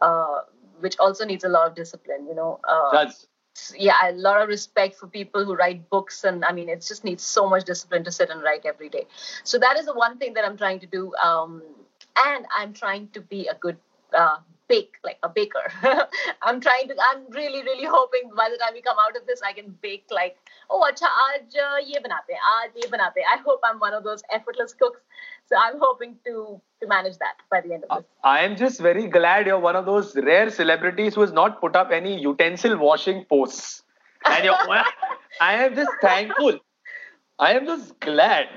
uh, 0.00 0.42
which 0.78 0.96
also 1.00 1.24
needs 1.24 1.42
a 1.42 1.48
lot 1.48 1.66
of 1.66 1.74
discipline, 1.74 2.28
you 2.28 2.36
know. 2.36 2.60
Uh, 2.74 2.92
That's 2.92 3.26
yeah, 3.76 4.10
a 4.10 4.12
lot 4.12 4.42
of 4.42 4.48
respect 4.48 4.96
for 4.96 5.06
people 5.06 5.44
who 5.44 5.54
write 5.54 5.88
books, 5.90 6.24
and 6.24 6.44
I 6.44 6.52
mean, 6.52 6.68
it 6.68 6.82
just 6.82 7.04
needs 7.04 7.22
so 7.22 7.48
much 7.48 7.64
discipline 7.64 8.04
to 8.04 8.12
sit 8.12 8.30
and 8.30 8.42
write 8.42 8.66
every 8.66 8.88
day. 8.88 9.06
So 9.44 9.58
that 9.58 9.76
is 9.76 9.86
the 9.86 9.94
one 9.94 10.18
thing 10.18 10.34
that 10.34 10.44
I'm 10.44 10.56
trying 10.56 10.80
to 10.80 10.86
do, 10.86 11.14
um, 11.16 11.62
and 12.26 12.46
I'm 12.56 12.72
trying 12.72 13.08
to 13.10 13.20
be 13.20 13.46
a 13.48 13.54
good 13.54 13.76
uh, 14.16 14.38
bake, 14.68 14.94
like 15.04 15.18
a 15.22 15.28
baker. 15.28 15.62
I'm 16.42 16.60
trying 16.60 16.88
to. 16.88 16.94
I'm 17.10 17.30
really, 17.30 17.62
really 17.62 17.84
hoping 17.84 18.30
by 18.36 18.48
the 18.50 18.58
time 18.58 18.74
we 18.74 18.82
come 18.82 18.96
out 19.06 19.16
of 19.16 19.26
this, 19.26 19.40
I 19.42 19.52
can 19.52 19.76
bake 19.82 20.06
like, 20.10 20.36
oh, 20.70 20.86
acha, 20.90 21.06
aaj 21.06 21.56
uh, 21.56 21.78
ye 21.86 21.96
banate, 21.96 22.36
aaj 22.52 22.76
ye 22.76 22.88
banate. 22.88 23.22
I 23.32 23.38
hope 23.44 23.60
I'm 23.64 23.78
one 23.78 23.94
of 23.94 24.04
those 24.04 24.22
effortless 24.30 24.74
cooks. 24.74 25.00
So 25.46 25.56
I'm 25.56 25.78
hoping 25.80 26.16
to 26.26 26.60
to 26.82 26.86
manage 26.88 27.16
that 27.18 27.36
by 27.50 27.60
the 27.60 27.72
end 27.74 27.84
of 27.88 27.98
this. 27.98 28.06
I 28.22 28.40
am 28.40 28.56
just 28.56 28.80
very 28.80 29.06
glad 29.06 29.46
you're 29.46 29.58
one 29.58 29.76
of 29.76 29.86
those 29.86 30.14
rare 30.16 30.50
celebrities 30.50 31.14
who 31.14 31.22
has 31.22 31.32
not 31.32 31.60
put 31.60 31.76
up 31.76 31.90
any 31.90 32.20
utensil 32.20 32.76
washing 32.76 33.24
posts. 33.24 33.82
And 34.24 34.44
you're, 34.44 34.56
I 35.40 35.54
am 35.64 35.74
just 35.74 35.90
thankful. 36.02 36.58
I 37.38 37.52
am 37.52 37.66
just 37.66 37.98
glad. 38.00 38.48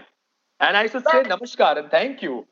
And 0.60 0.76
I 0.76 0.88
should 0.88 1.04
say 1.06 1.24
namaskar 1.24 1.78
and 1.78 1.92
thank 1.92 2.22
you. 2.22 2.46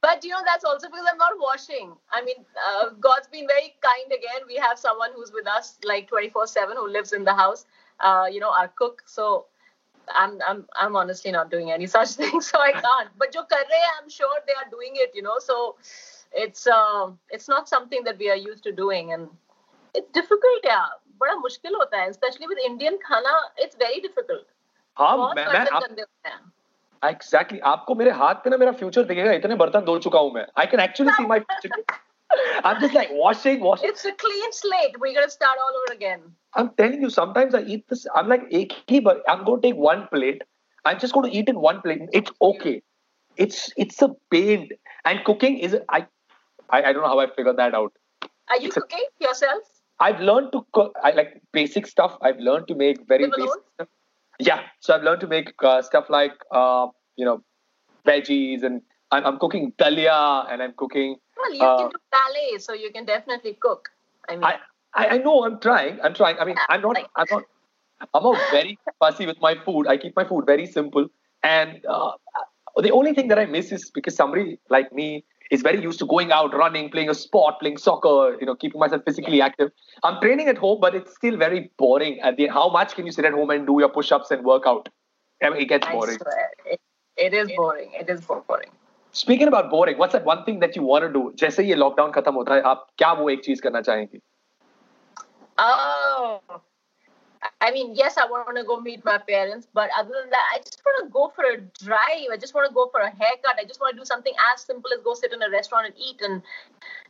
But 0.00 0.24
you 0.24 0.30
know, 0.30 0.42
that's 0.44 0.64
also 0.64 0.88
because 0.88 1.06
I'm 1.10 1.18
not 1.18 1.32
washing. 1.38 1.92
I 2.10 2.24
mean, 2.24 2.36
uh, 2.66 2.90
God's 3.00 3.28
been 3.28 3.46
very 3.46 3.74
kind 3.80 4.06
again. 4.06 4.42
We 4.48 4.56
have 4.56 4.78
someone 4.78 5.10
who's 5.14 5.32
with 5.32 5.46
us 5.46 5.78
like 5.84 6.08
24 6.08 6.46
7 6.46 6.76
who 6.76 6.88
lives 6.88 7.12
in 7.12 7.24
the 7.24 7.34
house, 7.34 7.66
uh, 8.00 8.26
you 8.30 8.40
know, 8.40 8.50
our 8.50 8.68
cook. 8.68 9.02
So 9.06 9.46
I'm 10.07 10.37
I'm 10.47 10.65
I'm 10.75 10.95
honestly 10.95 11.31
not 11.31 11.49
doing 11.51 11.71
any 11.71 11.87
such 11.87 12.11
thing, 12.11 12.41
so 12.41 12.59
I 12.59 12.71
can't. 12.71 13.09
But 13.17 13.33
jo 13.33 13.43
kar 13.43 13.59
rahe, 13.59 13.87
I'm 14.01 14.09
sure 14.09 14.39
they 14.47 14.53
are 14.53 14.69
doing 14.71 14.93
it, 14.95 15.11
you 15.13 15.21
know. 15.21 15.39
So 15.39 15.75
it's 16.33 16.67
uh, 16.67 17.11
it's 17.29 17.47
not 17.47 17.67
something 17.69 18.03
that 18.05 18.17
we 18.17 18.29
are 18.29 18.39
used 18.43 18.63
to 18.63 18.71
doing, 18.71 19.11
and 19.13 19.27
it's 19.93 20.11
difficult, 20.11 20.63
yeah. 20.63 20.87
बड़ा 21.21 21.35
मुश्किल 21.35 21.75
होता 21.75 21.97
है, 21.97 22.09
especially 22.09 22.47
with 22.47 22.59
Indian 22.65 22.97
खाना. 23.05 23.33
It's 23.65 23.75
very 23.75 24.01
difficult. 24.07 24.45
हाँ 24.97 25.17
बहुत 25.17 25.35
मैं 25.35 25.45
मैं 25.45 25.53
बर्तन 25.53 25.75
आप, 25.75 25.83
गंदे 25.83 26.01
होते 26.01 26.29
हैं. 26.29 26.39
एग्जैक्टली 27.03 27.59
आपको 27.71 27.95
मेरे 27.95 28.11
हाथ 28.19 28.35
पे 28.43 28.49
ना 28.49 28.57
मेरा 28.57 28.71
फ्यूचर 28.81 29.03
दिखेगा 29.11 29.31
इतने 29.31 29.55
बर्तन 29.55 29.81
धो 29.85 29.97
चुका 30.05 30.19
हूं 30.19 30.31
मैं 30.31 30.45
I 30.59 30.67
can 30.67 30.79
actually 30.79 31.13
see 31.13 31.25
my 31.25 31.39
future 31.39 31.81
I'm 32.64 32.80
just 32.80 32.94
like 32.94 33.08
washing, 33.12 33.60
washing. 33.60 33.88
It's 33.88 34.04
a 34.04 34.12
clean 34.12 34.52
slate. 34.52 34.98
We're 35.00 35.14
gonna 35.14 35.30
start 35.30 35.58
all 35.58 35.82
over 35.82 35.94
again. 35.94 36.20
I'm 36.54 36.70
telling 36.76 37.00
you, 37.00 37.10
sometimes 37.10 37.54
I 37.54 37.62
eat 37.62 37.88
this. 37.88 38.06
I'm 38.14 38.28
like, 38.28 38.48
Eki, 38.50 39.02
but 39.02 39.22
I'm 39.28 39.44
gonna 39.44 39.62
take 39.62 39.76
one 39.76 40.06
plate. 40.08 40.42
I'm 40.84 40.98
just 40.98 41.14
gonna 41.14 41.28
eat 41.28 41.48
in 41.48 41.60
one 41.60 41.80
plate. 41.80 42.02
It's 42.12 42.30
okay. 42.40 42.82
It's 43.36 43.70
it's 43.76 44.02
a 44.02 44.10
pain. 44.30 44.68
And 45.04 45.24
cooking 45.24 45.58
is 45.58 45.76
I, 45.88 46.06
I 46.70 46.82
I 46.82 46.92
don't 46.92 47.02
know 47.02 47.08
how 47.08 47.20
I 47.20 47.28
figured 47.34 47.56
that 47.56 47.74
out. 47.74 47.92
Are 48.48 48.58
you 48.58 48.66
it's 48.66 48.74
cooking 48.74 49.06
a, 49.20 49.24
yourself? 49.24 49.62
I've 50.00 50.20
learned 50.20 50.52
to 50.52 50.66
cook. 50.72 50.94
I 51.02 51.12
like 51.12 51.40
basic 51.52 51.86
stuff. 51.86 52.16
I've 52.22 52.38
learned 52.38 52.68
to 52.68 52.74
make 52.74 53.06
very 53.06 53.24
Live 53.24 53.32
basic. 53.36 53.44
Alone? 53.44 53.58
Stuff. 53.74 53.88
Yeah, 54.38 54.60
so 54.80 54.94
I've 54.94 55.02
learned 55.02 55.20
to 55.20 55.26
make 55.26 55.52
uh, 55.62 55.82
stuff 55.82 56.10
like 56.10 56.32
uh, 56.50 56.88
you 57.16 57.24
know 57.24 57.42
veggies 58.06 58.62
and 58.64 58.82
I'm, 59.10 59.24
I'm 59.24 59.38
cooking 59.38 59.72
dalia 59.78 60.50
and 60.50 60.62
I'm 60.62 60.72
cooking 60.76 61.16
well, 61.42 61.54
you 61.54 61.64
Uh, 61.64 61.76
can 61.78 61.90
do 61.90 61.98
ballet, 62.10 62.58
so 62.58 62.72
you 62.72 62.90
can 62.92 63.04
definitely 63.04 63.54
cook. 63.54 63.90
I 64.28 64.36
mean, 64.36 64.44
I, 64.44 64.58
I 64.94 65.18
know 65.18 65.44
I'm 65.44 65.58
trying. 65.60 66.00
I'm 66.02 66.14
trying. 66.14 66.38
I 66.38 66.44
mean, 66.44 66.56
Yeah, 66.56 66.66
I'm 66.68 66.82
not. 66.82 66.94
like- 66.94 67.10
I'm 67.16 67.26
not. 67.30 67.44
I'm 68.14 68.22
not 68.22 68.38
very 68.50 68.78
fussy 68.98 69.26
with 69.26 69.40
my 69.40 69.54
food. 69.64 69.86
I 69.86 69.96
keep 69.96 70.16
my 70.16 70.24
food 70.24 70.44
very 70.44 70.66
simple. 70.66 71.06
And 71.44 71.84
uh, 71.88 72.12
the 72.76 72.90
only 72.90 73.14
thing 73.14 73.28
that 73.28 73.38
I 73.38 73.46
miss 73.46 73.70
is 73.70 73.90
because 73.90 74.16
somebody 74.16 74.58
like 74.70 74.92
me 74.92 75.24
is 75.52 75.62
very 75.62 75.80
used 75.80 76.00
to 76.00 76.06
going 76.06 76.32
out, 76.32 76.52
running, 76.54 76.90
playing 76.90 77.10
a 77.10 77.14
sport, 77.14 77.60
playing 77.60 77.76
soccer, 77.76 78.36
you 78.40 78.46
know, 78.46 78.56
keeping 78.56 78.80
myself 78.80 79.02
physically 79.04 79.40
active. 79.40 79.70
I'm 80.02 80.20
training 80.20 80.48
at 80.48 80.58
home, 80.58 80.80
but 80.80 80.94
it's 80.96 81.14
still 81.14 81.36
very 81.36 81.70
boring. 81.78 82.18
At 82.20 82.36
the 82.38 82.48
how 82.48 82.70
much 82.70 82.94
can 82.96 83.06
you 83.06 83.12
sit 83.12 83.24
at 83.24 83.32
home 83.32 83.50
and 83.50 83.66
do 83.66 83.76
your 83.78 83.88
push-ups 83.88 84.30
and 84.32 84.44
work 84.44 84.64
out? 84.66 84.88
I 85.42 85.50
mean, 85.50 85.62
it 85.62 85.66
gets 85.66 85.86
boring. 85.86 86.18
it, 86.66 86.80
it 87.16 87.34
is 87.34 87.50
boring. 87.56 87.92
It 87.92 88.08
is 88.10 88.20
boring. 88.22 88.70
Speaking 89.11 89.47
about 89.47 89.69
boring, 89.69 89.97
what's 89.97 90.13
that 90.13 90.25
one 90.25 90.43
thing 90.45 90.59
that 90.59 90.75
you 90.75 90.83
want 90.83 91.03
to 91.03 91.11
do? 91.13 91.21
जैसे 91.41 91.63
ये 91.63 91.75
lockdown 91.75 92.11
खत्म 92.11 92.33
होता 92.33 92.55
है 92.55 92.61
आप 92.71 92.87
क्या 92.97 93.11
वो 93.19 93.29
एक 93.29 93.43
चीज 93.45 93.61
करना 93.61 93.81
चाहेंगी 93.81 94.21
Oh, 95.59 96.39
I 97.61 97.71
mean, 97.71 97.95
yes, 97.95 98.17
I 98.17 98.25
want 98.25 98.57
to 98.57 98.63
go 98.63 98.79
meet 98.79 99.03
my 99.03 99.17
parents, 99.17 99.67
but 99.73 99.89
other 99.97 100.11
than 100.17 100.29
that, 100.29 100.43
I 100.53 100.59
just 100.59 100.81
want 100.85 100.99
to 101.03 101.09
go 101.11 101.31
for 101.35 101.43
a 101.45 101.57
drive. 101.83 102.27
I 102.31 102.37
just 102.37 102.53
want 102.53 102.67
to 102.69 102.73
go 102.73 102.89
for 102.91 102.99
a 102.99 103.09
haircut. 103.09 103.57
I 103.59 103.65
just 103.65 103.79
want 103.79 103.95
to 103.95 103.99
do 103.99 104.05
something 104.05 104.33
as 104.53 104.61
simple 104.61 104.91
as 104.95 105.03
go 105.03 105.15
sit 105.15 105.33
in 105.33 105.41
a 105.41 105.49
restaurant 105.49 105.87
and 105.87 105.95
eat, 105.97 106.21
and 106.21 106.43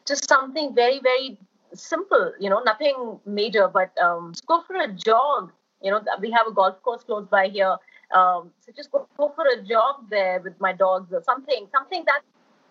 just 0.06 0.30
something 0.30 0.74
very, 0.74 1.02
very 1.10 1.38
simple. 1.74 2.34
You 2.40 2.50
know, 2.50 2.62
nothing 2.64 3.20
major, 3.26 3.68
but 3.68 3.92
um, 4.02 4.32
just 4.34 4.46
go 4.46 4.62
for 4.62 4.76
a 4.76 4.88
jog. 4.88 5.52
You 5.82 5.92
know, 5.92 6.02
we 6.22 6.32
have 6.32 6.48
a 6.48 6.54
golf 6.54 6.82
course 6.82 7.04
close 7.04 7.28
by 7.28 7.48
here, 7.50 7.76
um, 8.15 8.51
so 8.61 8.73
just 8.77 8.91
go, 8.91 9.07
go 9.17 9.33
for 9.35 9.45
a 9.47 9.63
jog 9.63 10.09
there 10.11 10.41
with 10.41 10.61
my 10.61 10.73
dogs 10.73 11.13
or 11.13 11.23
something. 11.23 11.67
Something 11.73 12.05
that 12.07 12.23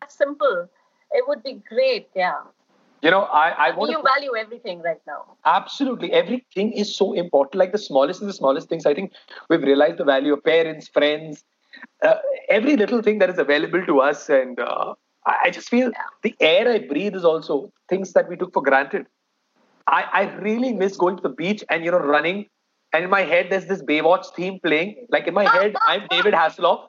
simple. 0.09 0.69
It 1.11 1.27
would 1.27 1.43
be 1.43 1.61
great. 1.67 2.09
Yeah. 2.15 2.41
You 3.01 3.11
know, 3.11 3.21
I 3.23 3.49
I 3.67 3.75
want 3.75 3.91
You 3.91 3.97
to 3.97 4.03
value 4.03 4.35
everything 4.35 4.81
right 4.81 5.01
now. 5.07 5.23
Absolutely. 5.45 6.11
Everything 6.13 6.71
is 6.73 6.95
so 6.95 7.13
important. 7.13 7.55
Like 7.55 7.71
the 7.71 7.77
smallest 7.77 8.21
and 8.21 8.29
the 8.29 8.33
smallest 8.33 8.69
things. 8.69 8.85
I 8.85 8.93
think 8.93 9.13
we've 9.49 9.63
realized 9.63 9.97
the 9.97 10.03
value 10.03 10.33
of 10.33 10.43
parents, 10.43 10.87
friends, 10.87 11.43
uh, 12.03 12.15
every 12.49 12.75
little 12.77 13.01
thing 13.01 13.17
that 13.19 13.29
is 13.29 13.39
available 13.39 13.85
to 13.85 14.01
us. 14.01 14.29
And 14.29 14.59
uh, 14.59 14.93
I 15.25 15.35
I 15.45 15.49
just 15.49 15.69
feel 15.69 15.91
the 16.21 16.35
air 16.39 16.69
I 16.71 16.79
breathe 16.79 17.15
is 17.15 17.25
also 17.25 17.71
things 17.89 18.13
that 18.13 18.29
we 18.29 18.37
took 18.37 18.53
for 18.53 18.61
granted. 18.61 19.07
I, 19.87 20.03
I 20.13 20.35
really 20.35 20.73
miss 20.73 20.95
going 20.95 21.17
to 21.17 21.23
the 21.23 21.29
beach 21.29 21.63
and, 21.69 21.83
you 21.83 21.91
know, 21.91 21.99
running. 21.99 22.45
And 22.93 23.03
in 23.05 23.09
my 23.09 23.21
head, 23.21 23.47
there's 23.49 23.65
this 23.65 23.81
Baywatch 23.81 24.33
theme 24.35 24.59
playing. 24.59 25.07
Like 25.09 25.27
in 25.27 25.33
my 25.33 25.49
head, 25.49 25.75
I'm 25.87 26.07
David 26.09 26.33
Hasselhoff. 26.33 26.87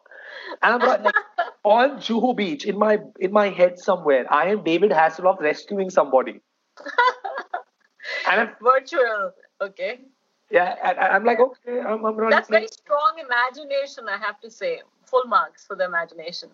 And 0.62 0.82
I'm 0.82 0.88
like, 0.88 1.14
on 1.64 1.98
Juhu 1.98 2.36
Beach, 2.36 2.64
in 2.64 2.78
my 2.78 2.98
in 3.20 3.32
my 3.32 3.48
head 3.48 3.78
somewhere, 3.78 4.26
I 4.32 4.48
am 4.48 4.64
David 4.64 4.90
Hasselhoff 4.90 5.40
rescuing 5.40 5.90
somebody. 5.90 6.40
and 8.30 8.40
I'm 8.40 8.50
Virtual. 8.60 9.32
Okay. 9.60 10.00
yeah, 10.50 10.74
and, 10.84 10.98
and 10.98 11.12
I'm 11.14 11.24
like, 11.24 11.38
okay, 11.38 11.80
I'm, 11.80 12.04
I'm 12.04 12.16
running. 12.16 12.30
That's 12.30 12.48
very 12.48 12.66
strong 12.66 13.12
imagination, 13.24 14.08
I 14.08 14.18
have 14.18 14.40
to 14.40 14.50
say. 14.50 14.80
Full 15.06 15.24
marks 15.26 15.64
for 15.66 15.76
the 15.76 15.84
imagination. 15.84 16.50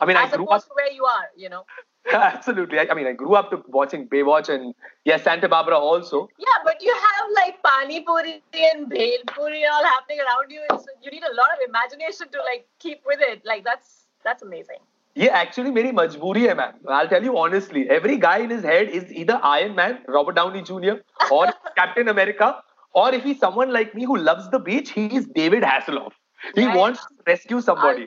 I 0.00 0.06
mean, 0.06 0.16
I 0.16 0.24
As 0.24 0.32
grew 0.32 0.46
up 0.46 0.62
to 0.62 0.70
where 0.74 0.90
you 0.90 1.04
are, 1.04 1.28
you 1.36 1.48
know. 1.48 1.64
absolutely. 2.13 2.79
I, 2.79 2.87
I 2.91 2.93
mean, 2.93 3.07
I 3.07 3.13
grew 3.13 3.35
up 3.35 3.49
to 3.51 3.63
watching 3.67 4.07
Baywatch 4.07 4.49
and 4.49 4.73
yeah, 5.05 5.17
Santa 5.17 5.47
Barbara 5.47 5.77
also. 5.77 6.27
Yeah, 6.37 6.57
but 6.63 6.81
you 6.81 6.93
have 6.93 7.27
like 7.35 7.61
pani 7.63 8.01
puri 8.01 8.41
and 8.53 8.89
bhel 8.91 9.25
puri 9.27 9.65
all 9.65 9.83
happening 9.83 10.19
around 10.19 10.49
you. 10.49 10.61
It's, 10.71 10.85
you 11.03 11.11
need 11.11 11.23
a 11.23 11.35
lot 11.35 11.51
of 11.53 11.67
imagination 11.67 12.27
to 12.31 12.39
like 12.39 12.67
keep 12.79 13.01
with 13.05 13.19
it. 13.21 13.43
Like 13.45 13.63
that's 13.63 14.07
that's 14.23 14.41
amazing. 14.41 14.81
Yeah, 15.13 15.33
actually, 15.37 15.71
मेरी 15.71 15.91
मजबूरी 15.91 16.41
है 16.47 16.55
man. 16.57 16.75
I'll 16.97 17.07
tell 17.13 17.23
you 17.23 17.37
honestly. 17.37 17.89
Every 17.89 18.17
guy 18.17 18.37
in 18.39 18.49
his 18.49 18.63
head 18.63 18.89
is 18.99 19.11
either 19.11 19.39
Iron 19.43 19.75
Man, 19.75 19.97
Robert 20.07 20.35
Downey 20.35 20.61
Jr., 20.61 20.93
or 21.29 21.47
Captain 21.75 22.07
America, 22.07 22.63
or 22.93 23.13
if 23.13 23.23
he's 23.23 23.39
someone 23.39 23.73
like 23.73 23.93
me 23.93 24.05
who 24.05 24.17
loves 24.17 24.49
the 24.49 24.59
beach, 24.59 24.91
he 24.91 25.05
is 25.21 25.27
David 25.39 25.63
Hasselhoff. 25.63 26.13
He 26.55 26.65
Right. 26.65 26.77
wants 26.77 27.01
to 27.01 27.27
rescue 27.27 27.59
somebody. 27.61 28.05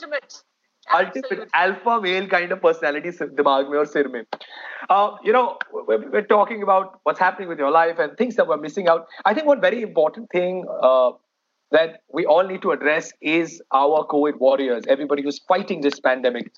Ultimate. 0.92 1.16
ultimate 1.16 1.32
Absolute. 1.32 1.50
alpha 1.54 2.00
male 2.00 2.26
kind 2.28 2.52
of 2.52 2.60
personality 2.62 3.10
सिर- 3.18 3.30
दिमाग 3.36 3.68
में 3.70 3.78
और 3.78 3.86
सिर 3.86 4.08
में. 4.08 4.22
Uh, 4.90 5.16
you 5.24 5.32
know, 5.32 5.56
we're, 5.72 6.10
we're 6.10 6.26
talking 6.32 6.62
about 6.62 7.00
what's 7.04 7.18
happening 7.18 7.48
with 7.48 7.58
your 7.58 7.70
life 7.70 7.98
and 7.98 8.16
things 8.18 8.36
that 8.36 8.46
we're 8.46 8.58
missing 8.64 8.88
out. 8.88 9.06
I 9.24 9.32
think 9.32 9.46
one 9.46 9.60
very 9.60 9.82
important 9.82 10.28
thing 10.30 10.66
uh, 10.82 11.12
that 11.70 12.02
we 12.12 12.26
all 12.26 12.44
need 12.44 12.60
to 12.62 12.72
address 12.72 13.12
is 13.22 13.62
our 13.72 14.06
COVID 14.06 14.38
warriors, 14.38 14.84
everybody 14.86 15.22
who's 15.22 15.40
fighting 15.48 15.80
this 15.80 15.98
pandemic. 16.00 16.52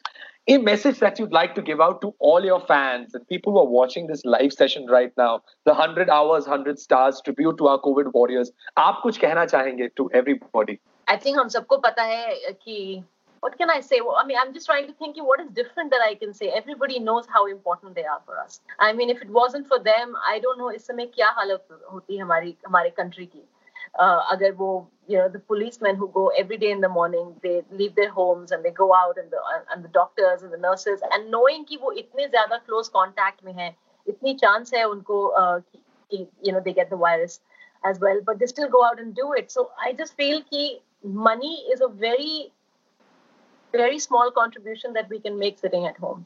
A 0.49 0.59
message 0.59 0.99
that 1.01 1.19
you'd 1.19 1.33
like 1.33 1.55
to 1.55 1.63
give 1.63 1.81
out 1.81 2.01
to 2.03 2.15
all 2.19 2.45
your 2.45 2.61
fans 2.67 3.15
and 3.15 3.27
people 3.29 3.53
who 3.53 3.59
are 3.61 3.71
watching 3.77 4.07
this 4.09 4.25
live 4.25 4.53
session 4.53 4.87
right 4.87 5.13
now, 5.17 5.43
the 5.65 5.73
100 5.73 6.11
hours, 6.11 6.47
100 6.47 6.79
stars 6.79 7.21
tribute 7.25 7.59
to 7.59 7.67
our 7.69 7.81
COVID 7.81 8.13
warriors. 8.13 8.51
आप 8.79 9.01
कुछ 9.03 9.19
कहना 9.19 9.45
चाहेंगे 9.47 9.89
to 9.97 10.11
everybody? 10.15 10.79
I 11.09 11.17
think 11.17 11.39
हम 11.39 11.49
सबको 11.49 11.79
पता 11.79 12.03
है 12.03 12.53
कि 12.53 13.05
what 13.47 13.57
can 13.59 13.71
I 13.71 13.81
say? 13.81 14.01
Well, 14.01 14.17
I 14.21 14.27
mean, 14.27 14.39
I'm 14.41 14.53
just 14.53 14.67
trying 14.67 14.87
to 14.89 14.93
think 14.95 15.17
what 15.19 15.41
is 15.41 15.49
different 15.51 15.91
that 15.91 16.03
I 16.05 16.15
can 16.15 16.33
say. 16.35 16.49
Everybody 16.49 16.99
knows 16.99 17.27
how 17.33 17.47
important 17.47 17.95
they 17.95 18.05
are 18.05 18.21
for 18.25 18.39
us. 18.39 18.61
I 18.81 18.93
mean, 18.93 19.09
if 19.09 19.23
it 19.23 19.31
wasn't 19.31 19.69
for 19.69 19.79
them, 19.79 20.17
I 20.29 20.41
don't 20.41 20.59
know 20.59 20.71
इस 20.71 20.87
समय 20.87 21.07
क्या 21.15 21.29
हालत 21.37 21.69
होती 21.93 22.19
हमारी 22.19 22.57
हमारे 22.67 22.93
country 22.97 23.27
की. 23.27 23.43
Uh, 24.05 24.21
अगर 24.33 24.53
वो 24.63 24.71
you 25.09 25.19
know 25.19 25.29
the 25.29 25.43
policemen 25.53 25.97
who 25.97 26.09
go 26.17 26.25
every 26.41 26.59
day 26.65 26.71
in 26.71 26.81
the 26.81 26.89
morning 26.97 27.29
they 27.45 27.55
leave 27.83 27.95
their 27.95 28.11
homes 28.17 28.51
and 28.57 28.65
they 28.65 28.73
go 28.81 28.89
out 28.95 29.23
and 29.23 29.31
the 29.37 29.45
and 29.75 29.85
the 29.85 29.93
doctors 29.99 30.43
and 30.43 30.53
the 30.57 30.61
nurses 30.65 31.07
and 31.13 31.31
knowing 31.37 31.65
कि 31.69 31.77
वो 31.83 31.93
इतने 32.03 32.29
ज्यादा 32.35 32.61
close 32.65 32.93
contact 32.97 33.45
में 33.45 33.53
हैं 33.61 33.71
इतनी 34.09 34.37
chance 34.43 34.75
है 34.75 34.85
उनको 34.89 35.23
uh, 35.45 35.61
कि, 35.61 35.79
कि 36.11 36.27
you 36.49 36.57
know 36.57 36.65
they 36.67 36.77
get 36.81 36.91
the 36.97 37.01
virus 37.07 37.41
as 37.85 38.01
well 38.01 38.21
but 38.27 38.41
they 38.41 38.53
still 38.57 38.69
go 38.77 38.85
out 38.91 39.07
and 39.07 39.15
do 39.23 39.33
it 39.45 39.57
so 39.59 39.71
I 39.89 39.93
just 40.03 40.17
feel 40.17 40.43
कि 40.53 40.69
money 41.31 41.55
is 41.73 41.89
a 41.91 41.93
very 42.05 42.53
very 43.73 43.99
small 43.99 44.31
contribution 44.31 44.93
that 44.95 45.09
we 45.11 45.21
can 45.21 45.39
make 45.39 45.59
sitting 45.59 45.87
at 45.87 45.99
home 45.99 46.25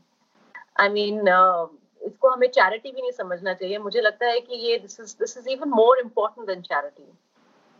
I 0.76 0.88
mean 0.88 1.28
uh, 1.28 1.66
इसको 2.06 2.28
हमें 2.30 2.48
charity 2.58 2.92
भी 2.94 3.00
नहीं 3.00 3.12
समझना 3.12 3.54
चाहिए 3.54 3.78
मुझे 3.78 4.00
लगता 4.00 4.26
है 4.26 4.40
कि 4.40 4.56
ये 4.66 4.78
this 4.84 4.98
is 5.04 5.14
this 5.24 5.36
is 5.40 5.50
even 5.56 5.70
more 5.80 5.96
important 6.04 6.46
than 6.52 6.62
charity 6.70 7.10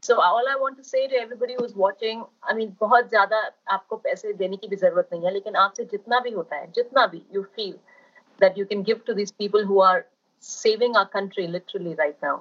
So 0.03 0.21
all 0.21 0.47
I 0.49 0.57
want 0.57 0.79
to 0.79 0.85
say 0.85 1.07
to 1.09 1.15
everybody 1.15 1.55
who's 1.59 1.75
watching, 1.75 2.25
I 2.43 2.55
mean, 2.55 2.71
बहुत 2.81 3.11
ज्यादा 3.11 3.41
आपको 3.75 3.97
पैसे 4.05 4.33
देने 4.33 4.57
की 4.57 4.69
भी 4.69 4.77
जरूरत 4.77 5.09
नहीं 5.13 5.25
है 5.25 5.33
लेकिन 5.33 5.57
आपसे 5.63 5.85
जितना 5.91 6.21
भी 6.27 6.31
होता 6.37 6.57
है 6.57 6.71
जितना 6.79 7.07
भी 7.15 7.23
you 7.35 7.45
feel 7.57 7.75
that 8.45 8.57
you 8.57 8.65
can 8.71 8.83
give 8.83 9.05
to 9.05 9.15
these 9.15 9.33
people 9.43 9.67
who 9.71 9.81
are 9.89 10.07
saving 10.41 10.97
our 10.97 11.07
country 11.07 11.47
literally 11.47 11.95
right 11.95 12.17
now, 12.23 12.41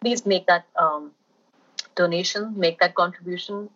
please 0.00 0.24
make 0.24 0.46
that 0.46 0.66
um, 0.76 1.10
donation, 1.96 2.52
make 2.56 2.78
that 2.78 2.94
contribution, 2.94 3.68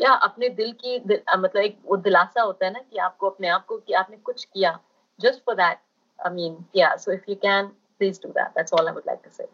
या 0.00 0.12
अपने 0.28 0.48
दिल 0.48 0.72
की 0.72 0.98
दिल, 0.98 1.20
मतलब 1.38 1.62
एक 1.62 1.78
वो 1.86 1.96
दिलासा 1.96 2.42
होता 2.42 2.66
है 2.66 2.72
ना 2.72 2.80
कि 2.90 2.98
आपको 3.08 3.30
अपने 3.30 3.48
आप 3.48 3.66
को 3.66 3.76
कि 3.76 3.92
आपने 4.02 4.16
कुछ 4.16 4.44
किया 4.44 4.78
just 5.22 5.40
for 5.48 5.54
that 5.56 5.80
i 6.26 6.30
mean 6.34 6.54
yeah 6.76 6.92
so 7.00 7.12
if 7.14 7.26
you 7.30 7.34
can 7.40 7.66
please 8.00 8.18
do 8.18 8.32
that. 8.34 8.52
That's 8.56 8.72
all 8.72 8.88
i 8.88 8.92
would 8.92 9.06
like 9.06 9.22
to 9.22 9.30
say. 9.30 9.44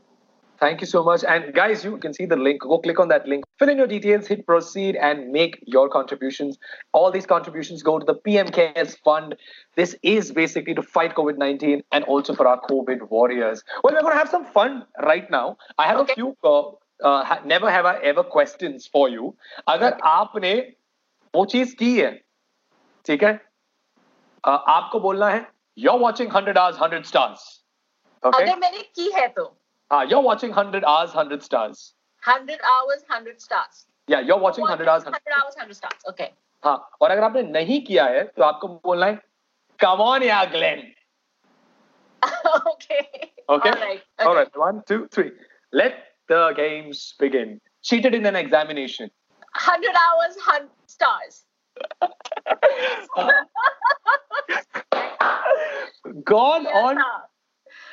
Thank 0.60 0.80
you 0.80 0.86
so 0.86 1.04
much. 1.04 1.22
And 1.22 1.52
guys 1.54 1.84
you 1.84 1.98
can 1.98 2.14
see 2.14 2.24
the 2.24 2.36
link. 2.36 2.62
Go 2.62 2.78
click 2.78 2.98
on 2.98 3.08
that 3.08 3.26
link. 3.28 3.44
Fill 3.58 3.68
in 3.68 3.76
your 3.76 3.86
details 3.86 4.26
hit 4.26 4.46
proceed 4.46 4.96
and 5.08 5.30
make 5.30 5.58
your 5.66 5.90
contributions. 5.90 6.56
All 6.94 7.10
these 7.16 7.26
contributions 7.26 7.82
go 7.82 7.98
to 7.98 8.06
the 8.06 8.14
PM 8.14 8.48
Cares 8.48 8.96
fund. 9.08 9.36
This 9.74 9.94
is 10.02 10.32
basically 10.32 10.74
to 10.78 10.82
fight 10.82 11.14
covid-19 11.14 11.82
and 11.92 12.04
also 12.04 12.34
for 12.34 12.46
our 12.46 12.58
covid 12.70 13.10
warriors. 13.10 13.62
Well 13.84 13.92
we're 13.92 14.00
going 14.00 14.14
to 14.14 14.18
have 14.18 14.30
some 14.30 14.46
fun 14.46 14.84
right 15.12 15.30
now. 15.30 15.58
I 15.76 15.88
have 15.88 16.00
okay. 16.00 16.12
a 16.12 16.14
few 16.14 16.34
uh, 16.42 16.62
never 17.00 17.70
have 17.70 17.86
I 17.86 18.08
ever 18.08 18.22
question 18.32 18.78
for 18.92 19.10
you 19.10 19.34
अगर 19.68 19.98
आपने 20.06 20.54
वो 21.34 21.44
चीज़ 21.46 21.74
की 21.76 21.98
है 21.98 22.10
ठीक 23.06 23.22
है? 23.24 23.34
Uh, 24.44 24.58
आपको 24.68 25.00
बोलना 25.00 25.28
है 25.28 25.46
you 25.78 25.90
are 25.90 25.98
watching 25.98 26.32
hundred 26.32 26.58
hours 26.58 26.80
hundred 26.82 27.04
stars 27.04 27.44
अगर 28.22 28.56
मैंने 28.56 28.82
की 28.94 29.10
है 29.14 29.26
तो। 29.28 29.44
हाँ 29.90 30.04
you 30.04 30.18
are 30.18 30.24
watching 30.24 30.54
hundred 30.58 30.84
hours 30.84 31.16
hundred 31.16 31.40
stars 31.42 31.92
hundred 32.22 32.62
hours 32.64 33.04
hundred 33.12 33.38
stars 33.38 33.86
या 34.08 34.18
you 34.20 34.34
are 34.34 34.40
watching 34.40 34.68
hundred 34.68 34.88
hours 34.88 35.06
hundred 35.06 35.72
stars 35.72 36.06
okay 36.08 36.30
हाँ 36.62 36.76
और 37.00 37.10
अगर 37.10 37.22
आपने 37.24 37.42
नहीं 37.42 37.80
किया 37.84 38.04
है 38.06 38.24
तो 38.26 38.42
आपको 38.42 38.68
बोलना 38.68 39.06
है 39.06 39.18
कम 39.80 40.02
ऑन 40.02 40.22
या 40.22 40.44
Glen 40.52 40.80
okay 42.22 43.00
okay 43.48 43.70
alright 43.70 44.26
alright 44.26 44.56
1 44.58 44.80
2 44.90 44.98
3 45.16 45.30
let 45.72 46.02
the 46.28 46.52
games 46.56 47.14
begin. 47.18 47.60
Cheated 47.82 48.14
in 48.14 48.26
an 48.26 48.36
examination. 48.36 49.10
100 49.54 49.88
hours 49.88 50.36
100 50.36 50.68
stars 50.86 51.44
Gone 56.24 56.64
Yes, 56.64 56.74
on, 56.74 56.96
sir. 56.96 57.02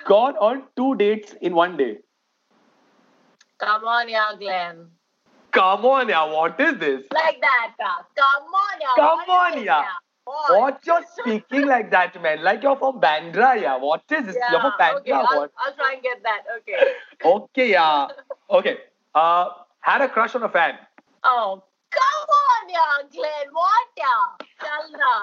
gone 0.06 0.36
on 0.38 0.64
two 0.76 0.96
dates 0.96 1.34
in 1.42 1.54
one 1.56 1.78
day. 1.78 1.98
come 3.60 3.84
on 3.86 4.10
yeah 4.10 4.32
Glenn 4.40 4.88
Come 5.52 5.86
on, 5.86 6.10
yeah. 6.10 6.24
What 6.26 6.60
is 6.60 6.78
this? 6.80 7.06
like 7.14 7.40
that 7.42 7.74
uh, 7.80 8.02
come 8.16 8.44
on 8.62 8.80
yeah 8.82 8.96
Come 8.96 9.20
What 9.28 9.54
on, 9.58 9.64
yeah. 9.64 9.86
What? 10.26 10.60
What 10.60 10.80
you're 10.88 11.04
speaking 11.18 11.68
like 11.68 11.92
that, 11.92 12.20
man? 12.22 12.42
Like 12.44 12.64
you're 12.64 12.78
from 12.78 13.00
Bandra, 13.02 13.62
yeah. 13.62 13.76
What 13.78 14.04
is 14.10 14.26
this? 14.26 14.36
yeah 14.40 14.52
You're 14.52 14.62
from 14.62 14.74
Bandra, 14.80 15.00
okay 15.02 15.12
I'll, 15.12 15.40
what? 15.42 15.52
I'll 15.58 15.74
try 15.76 15.94
and 15.94 16.02
get 16.04 16.24
that 16.24 16.42
okay 16.58 16.94
Okay, 17.24 17.70
yeah. 17.72 18.08
Okay. 18.50 18.78
Uh, 19.16 19.50
had 19.82 20.02
a 20.02 20.10
crush 20.10 20.36
on 20.36 20.44
a 20.44 20.50
fan. 20.50 20.76
oh 21.24 21.64
come 21.92 22.28
on 22.36 22.70
yeah 22.70 23.08
Glenn 23.12 23.50
what 23.52 23.88
yeah 23.98 24.46
Chal 24.62 24.86
na. 25.02 25.14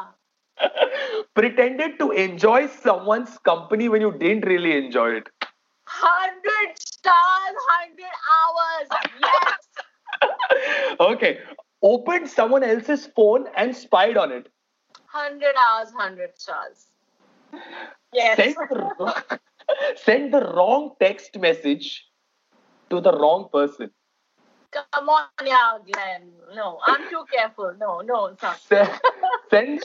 Pretended 1.35 1.99
to 1.99 2.11
enjoy 2.13 2.67
someone's 2.69 3.39
company 3.39 3.89
when 3.89 4.01
you 4.01 4.13
didn't 4.13 4.47
really 4.47 4.77
enjoy 4.77 5.11
it. 5.17 5.29
100 5.43 6.79
stars 6.79 7.57
100 7.69 8.05
hours 8.35 8.89
yes 9.21 10.97
okay. 11.01 11.39
Opened 11.83 12.29
someone 12.29 12.63
else's 12.63 13.07
phone 13.17 13.47
and 13.57 13.75
spied 13.75 14.17
on 14.17 14.31
it. 14.31 14.49
100 15.11 15.55
hours 15.67 15.93
100 15.95 16.39
stars 16.39 16.87
yes 18.13 18.37
Sent 18.37 18.57
the, 18.57 19.41
sent 19.97 20.31
the 20.31 20.41
wrong 20.55 20.95
text 21.01 21.37
message 21.39 22.07
to 22.91 23.01
the 23.01 23.13
wrong 23.17 23.49
person. 23.53 23.91
Come 24.71 25.09
on, 25.09 25.27
yeah, 25.45 25.79
Glenn. 25.91 26.31
No, 26.55 26.79
I'm 26.85 27.09
too 27.09 27.25
careful. 27.33 27.75
No, 27.79 28.01
no. 28.03 28.37
Se- 28.39 28.87
Send, 29.51 29.81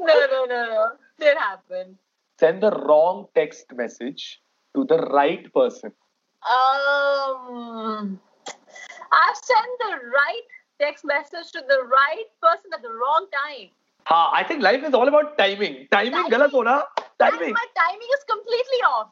no, 0.00 0.14
no, 0.30 0.44
no, 0.46 0.66
no. 0.66 0.88
Did 1.18 1.36
happen. 1.38 1.98
send 2.38 2.62
the 2.62 2.70
wrong 2.70 3.26
text 3.34 3.66
message 3.74 4.40
to 4.76 4.84
the 4.84 4.98
right 4.98 5.52
person. 5.52 5.92
Um, 6.42 8.20
I've 9.12 9.36
sent 9.36 9.72
the 9.78 9.94
right 10.14 10.46
text 10.80 11.04
message 11.04 11.50
to 11.52 11.62
the 11.66 11.82
right 11.84 12.26
person 12.42 12.70
at 12.74 12.82
the 12.82 12.90
wrong 12.90 13.26
time. 13.32 13.70
Ha, 14.06 14.30
I 14.34 14.44
think 14.44 14.62
life 14.62 14.84
is 14.84 14.94
all 14.94 15.08
about 15.08 15.38
timing. 15.38 15.86
Timing, 15.90 16.12
Timing. 16.12 16.30
galat 16.30 16.50
ho 16.50 16.62
na? 16.62 16.82
And 17.20 17.38
Timing. 17.38 17.54
my 17.54 17.66
timing 17.74 18.10
is 18.18 18.24
completely 18.28 18.80
off. 18.94 19.08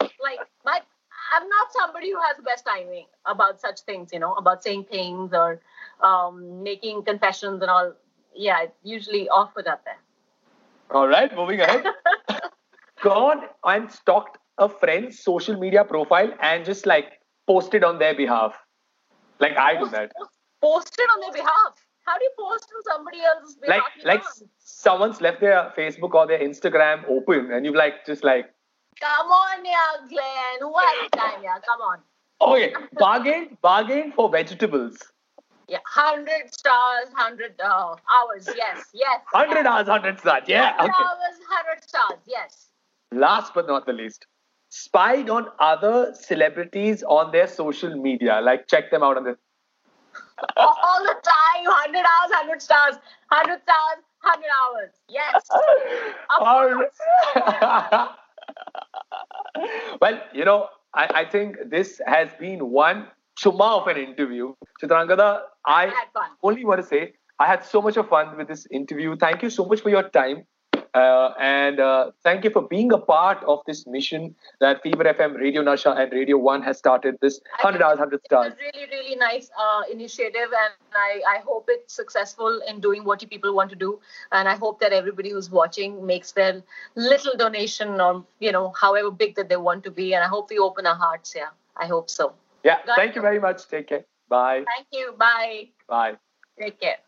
I'm 1.32 1.48
not 1.48 1.72
somebody 1.72 2.10
who 2.10 2.20
has 2.20 2.36
the 2.36 2.42
best 2.42 2.66
timing 2.66 3.06
about 3.24 3.60
such 3.60 3.80
things, 3.80 4.10
you 4.12 4.18
know, 4.18 4.34
about 4.34 4.62
saying 4.62 4.84
things 4.90 5.32
or 5.32 5.60
um, 6.02 6.62
making 6.62 7.04
confessions 7.04 7.62
and 7.62 7.70
all. 7.70 7.94
Yeah, 8.34 8.62
it's 8.64 8.78
usually 8.82 9.28
off 9.28 9.50
with 9.56 9.64
that 9.64 9.82
there. 9.84 9.98
All 10.90 11.08
right, 11.08 11.34
moving 11.34 11.60
ahead. 11.60 11.84
Gone 13.02 13.42
and 13.64 13.90
stalked 13.90 14.38
a 14.58 14.68
friend's 14.68 15.18
social 15.18 15.58
media 15.58 15.84
profile 15.84 16.32
and 16.40 16.64
just 16.64 16.86
like 16.86 17.20
posted 17.46 17.82
on 17.82 17.98
their 17.98 18.14
behalf. 18.14 18.54
Like 19.38 19.56
I 19.56 19.78
do 19.78 19.88
that. 19.88 20.12
Posted 20.60 21.06
on 21.14 21.20
their 21.20 21.32
behalf. 21.32 21.74
How 22.04 22.18
do 22.18 22.24
you 22.24 22.30
post 22.38 22.68
on 22.76 22.82
somebody 22.94 23.18
else's 23.20 23.56
behalf? 23.56 23.82
Like 24.04 24.04
like 24.04 24.22
someone's 24.58 25.20
left 25.20 25.40
their 25.40 25.72
Facebook 25.76 26.14
or 26.14 26.26
their 26.26 26.38
Instagram 26.38 27.08
open 27.08 27.52
and 27.52 27.64
you've 27.64 27.74
like 27.74 28.04
just 28.06 28.22
like 28.22 28.46
Come 29.02 29.30
on, 29.32 29.64
yeah, 29.64 30.06
Glenn. 30.08 30.60
Who 30.60 30.72
has 30.78 31.10
time? 31.10 31.42
Yeah, 31.42 31.58
come 31.66 31.80
on. 31.80 31.98
okay, 32.40 32.72
bargain, 32.92 33.58
bargain 33.60 34.12
for 34.14 34.30
vegetables. 34.30 34.96
Yeah, 35.68 35.78
hundred 35.86 36.54
stars, 36.54 37.08
hundred 37.16 37.60
uh, 37.60 37.96
hours. 38.14 38.48
Yes, 38.56 38.84
yes. 38.94 39.20
100 39.32 39.66
hours, 39.66 39.88
100 39.88 40.20
stars. 40.20 40.44
Yeah, 40.46 40.76
100 40.76 40.84
okay. 40.84 41.02
hours, 41.02 41.36
hundred 41.50 41.82
stars. 41.82 42.20
Yes. 42.28 42.68
Last 43.10 43.54
but 43.54 43.66
not 43.66 43.86
the 43.86 43.92
least, 43.92 44.26
spied 44.68 45.28
on 45.28 45.48
other 45.58 46.14
celebrities 46.14 47.02
on 47.02 47.32
their 47.32 47.48
social 47.48 47.96
media. 47.96 48.40
Like 48.40 48.68
check 48.68 48.92
them 48.92 49.02
out 49.02 49.16
on 49.16 49.24
the 49.24 49.36
All 50.56 51.02
the 51.02 51.16
time, 51.24 51.64
hundred 51.66 52.04
hours, 52.06 52.30
hundred 52.34 52.62
stars, 52.62 52.94
hundred 53.30 53.62
stars, 53.62 54.04
hundred 54.18 54.50
hours. 54.62 54.90
Yes. 55.08 55.42
Of 56.40 58.16
well, 60.00 60.20
you 60.32 60.44
know, 60.44 60.68
I, 60.94 61.08
I 61.14 61.24
think 61.24 61.56
this 61.66 62.00
has 62.06 62.28
been 62.38 62.70
one 62.70 63.08
chuma 63.40 63.80
of 63.80 63.86
an 63.88 63.96
interview. 63.96 64.54
Chitrangada, 64.82 65.40
I 65.66 65.90
fun. 66.12 66.30
only 66.42 66.64
want 66.64 66.80
to 66.80 66.86
say 66.86 67.14
I 67.38 67.46
had 67.46 67.64
so 67.64 67.80
much 67.82 67.96
of 67.96 68.08
fun 68.08 68.36
with 68.36 68.48
this 68.48 68.66
interview. 68.70 69.16
Thank 69.16 69.42
you 69.42 69.50
so 69.50 69.64
much 69.64 69.80
for 69.80 69.90
your 69.90 70.08
time. 70.08 70.44
Uh, 70.94 71.32
and 71.40 71.80
uh, 71.80 72.10
thank 72.22 72.44
you 72.44 72.50
for 72.50 72.62
being 72.68 72.92
a 72.92 72.98
part 72.98 73.42
of 73.44 73.60
this 73.66 73.86
mission 73.86 74.34
that 74.60 74.82
Fever 74.82 75.04
FM, 75.04 75.38
Radio 75.38 75.62
Nasha, 75.62 75.92
and 75.92 76.12
Radio 76.12 76.36
One 76.36 76.62
has 76.62 76.76
started. 76.76 77.16
This 77.22 77.40
100 77.60 77.80
hours, 77.82 77.98
100 77.98 78.16
It's 78.16 78.24
stars. 78.26 78.52
a 78.52 78.56
really, 78.62 78.86
really 78.90 79.16
nice 79.16 79.50
uh, 79.58 79.82
initiative, 79.90 80.52
and 80.64 80.74
I, 80.94 81.22
I 81.36 81.38
hope 81.38 81.64
it's 81.68 81.94
successful 81.94 82.60
in 82.68 82.80
doing 82.80 83.04
what 83.04 83.22
you 83.22 83.28
people 83.28 83.54
want 83.54 83.70
to 83.70 83.76
do. 83.76 84.00
And 84.32 84.48
I 84.48 84.54
hope 84.56 84.80
that 84.80 84.92
everybody 84.92 85.30
who's 85.30 85.50
watching 85.50 86.04
makes 86.04 86.32
their 86.32 86.62
little 86.94 87.32
donation, 87.38 88.00
or 88.00 88.24
you 88.38 88.52
know, 88.52 88.72
however 88.78 89.10
big 89.10 89.34
that 89.36 89.48
they 89.48 89.56
want 89.56 89.84
to 89.84 89.90
be. 89.90 90.14
And 90.14 90.22
I 90.22 90.28
hope 90.28 90.50
we 90.50 90.58
open 90.58 90.86
our 90.86 90.94
hearts. 90.96 91.32
Yeah, 91.34 91.48
I 91.76 91.86
hope 91.86 92.10
so. 92.10 92.34
Yeah, 92.64 92.78
Got 92.86 92.96
thank 92.96 93.14
you 93.16 93.22
very 93.22 93.40
much. 93.40 93.66
Take 93.66 93.88
care. 93.88 94.04
Bye. 94.28 94.64
Thank 94.66 94.88
you. 94.92 95.14
Bye. 95.18 95.68
Bye. 95.88 96.16
Take 96.58 96.80
care. 96.80 96.98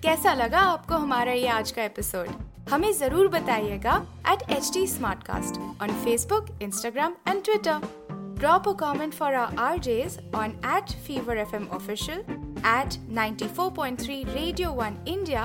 तो 0.00 0.08
कैसा 0.08 0.32
लगा 0.34 0.58
आपको 0.58 0.94
हमारा 0.94 1.32
ये 1.32 1.48
आज 1.48 1.70
का 1.70 1.82
episode 1.84 2.28
हमें 2.70 2.92
ज़रूर 2.98 3.26
बताइएगा 3.28 3.94
at 4.32 4.42
H 4.50 4.70
T 4.74 4.84
on 5.82 5.90
Facebook 6.04 6.46
Instagram 6.62 7.16
and 7.28 7.42
Twitter 7.44 7.88
Drop 8.40 8.66
a 8.66 8.72
comment 8.74 9.14
for 9.14 9.26
our 9.34 9.50
RJs 9.62 10.14
on 10.32 10.52
at 10.64 10.92
Fever 11.06 11.34
FM 11.40 11.66
Official, 11.78 12.22
at 12.64 12.96
94.3 13.16 14.16
Radio 14.36 14.70
1 14.84 14.96
India, 15.06 15.42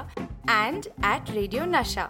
and 0.48 0.88
at 1.04 1.32
Radio 1.40 1.66
Nasha. 1.66 2.06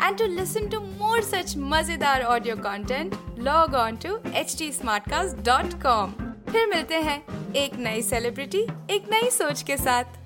And 0.00 0.18
to 0.18 0.28
listen 0.32 0.68
to 0.74 0.82
more 0.98 1.22
such 1.22 1.56
mazedar 1.72 2.18
audio 2.26 2.58
content, 2.68 3.16
log 3.40 3.78
on 3.84 3.98
to 4.04 4.18
htsmartcast.com. 4.34 6.14
फिर 6.52 6.66
मिलते 6.66 7.00
हैं 7.08 7.18
एक 7.56 7.78
नई 7.78 8.02
celebrity 8.02 8.62
एक 8.90 9.10
नई 9.10 9.30
सोच 9.30 9.62
के 9.62 9.76
साथ 9.76 10.25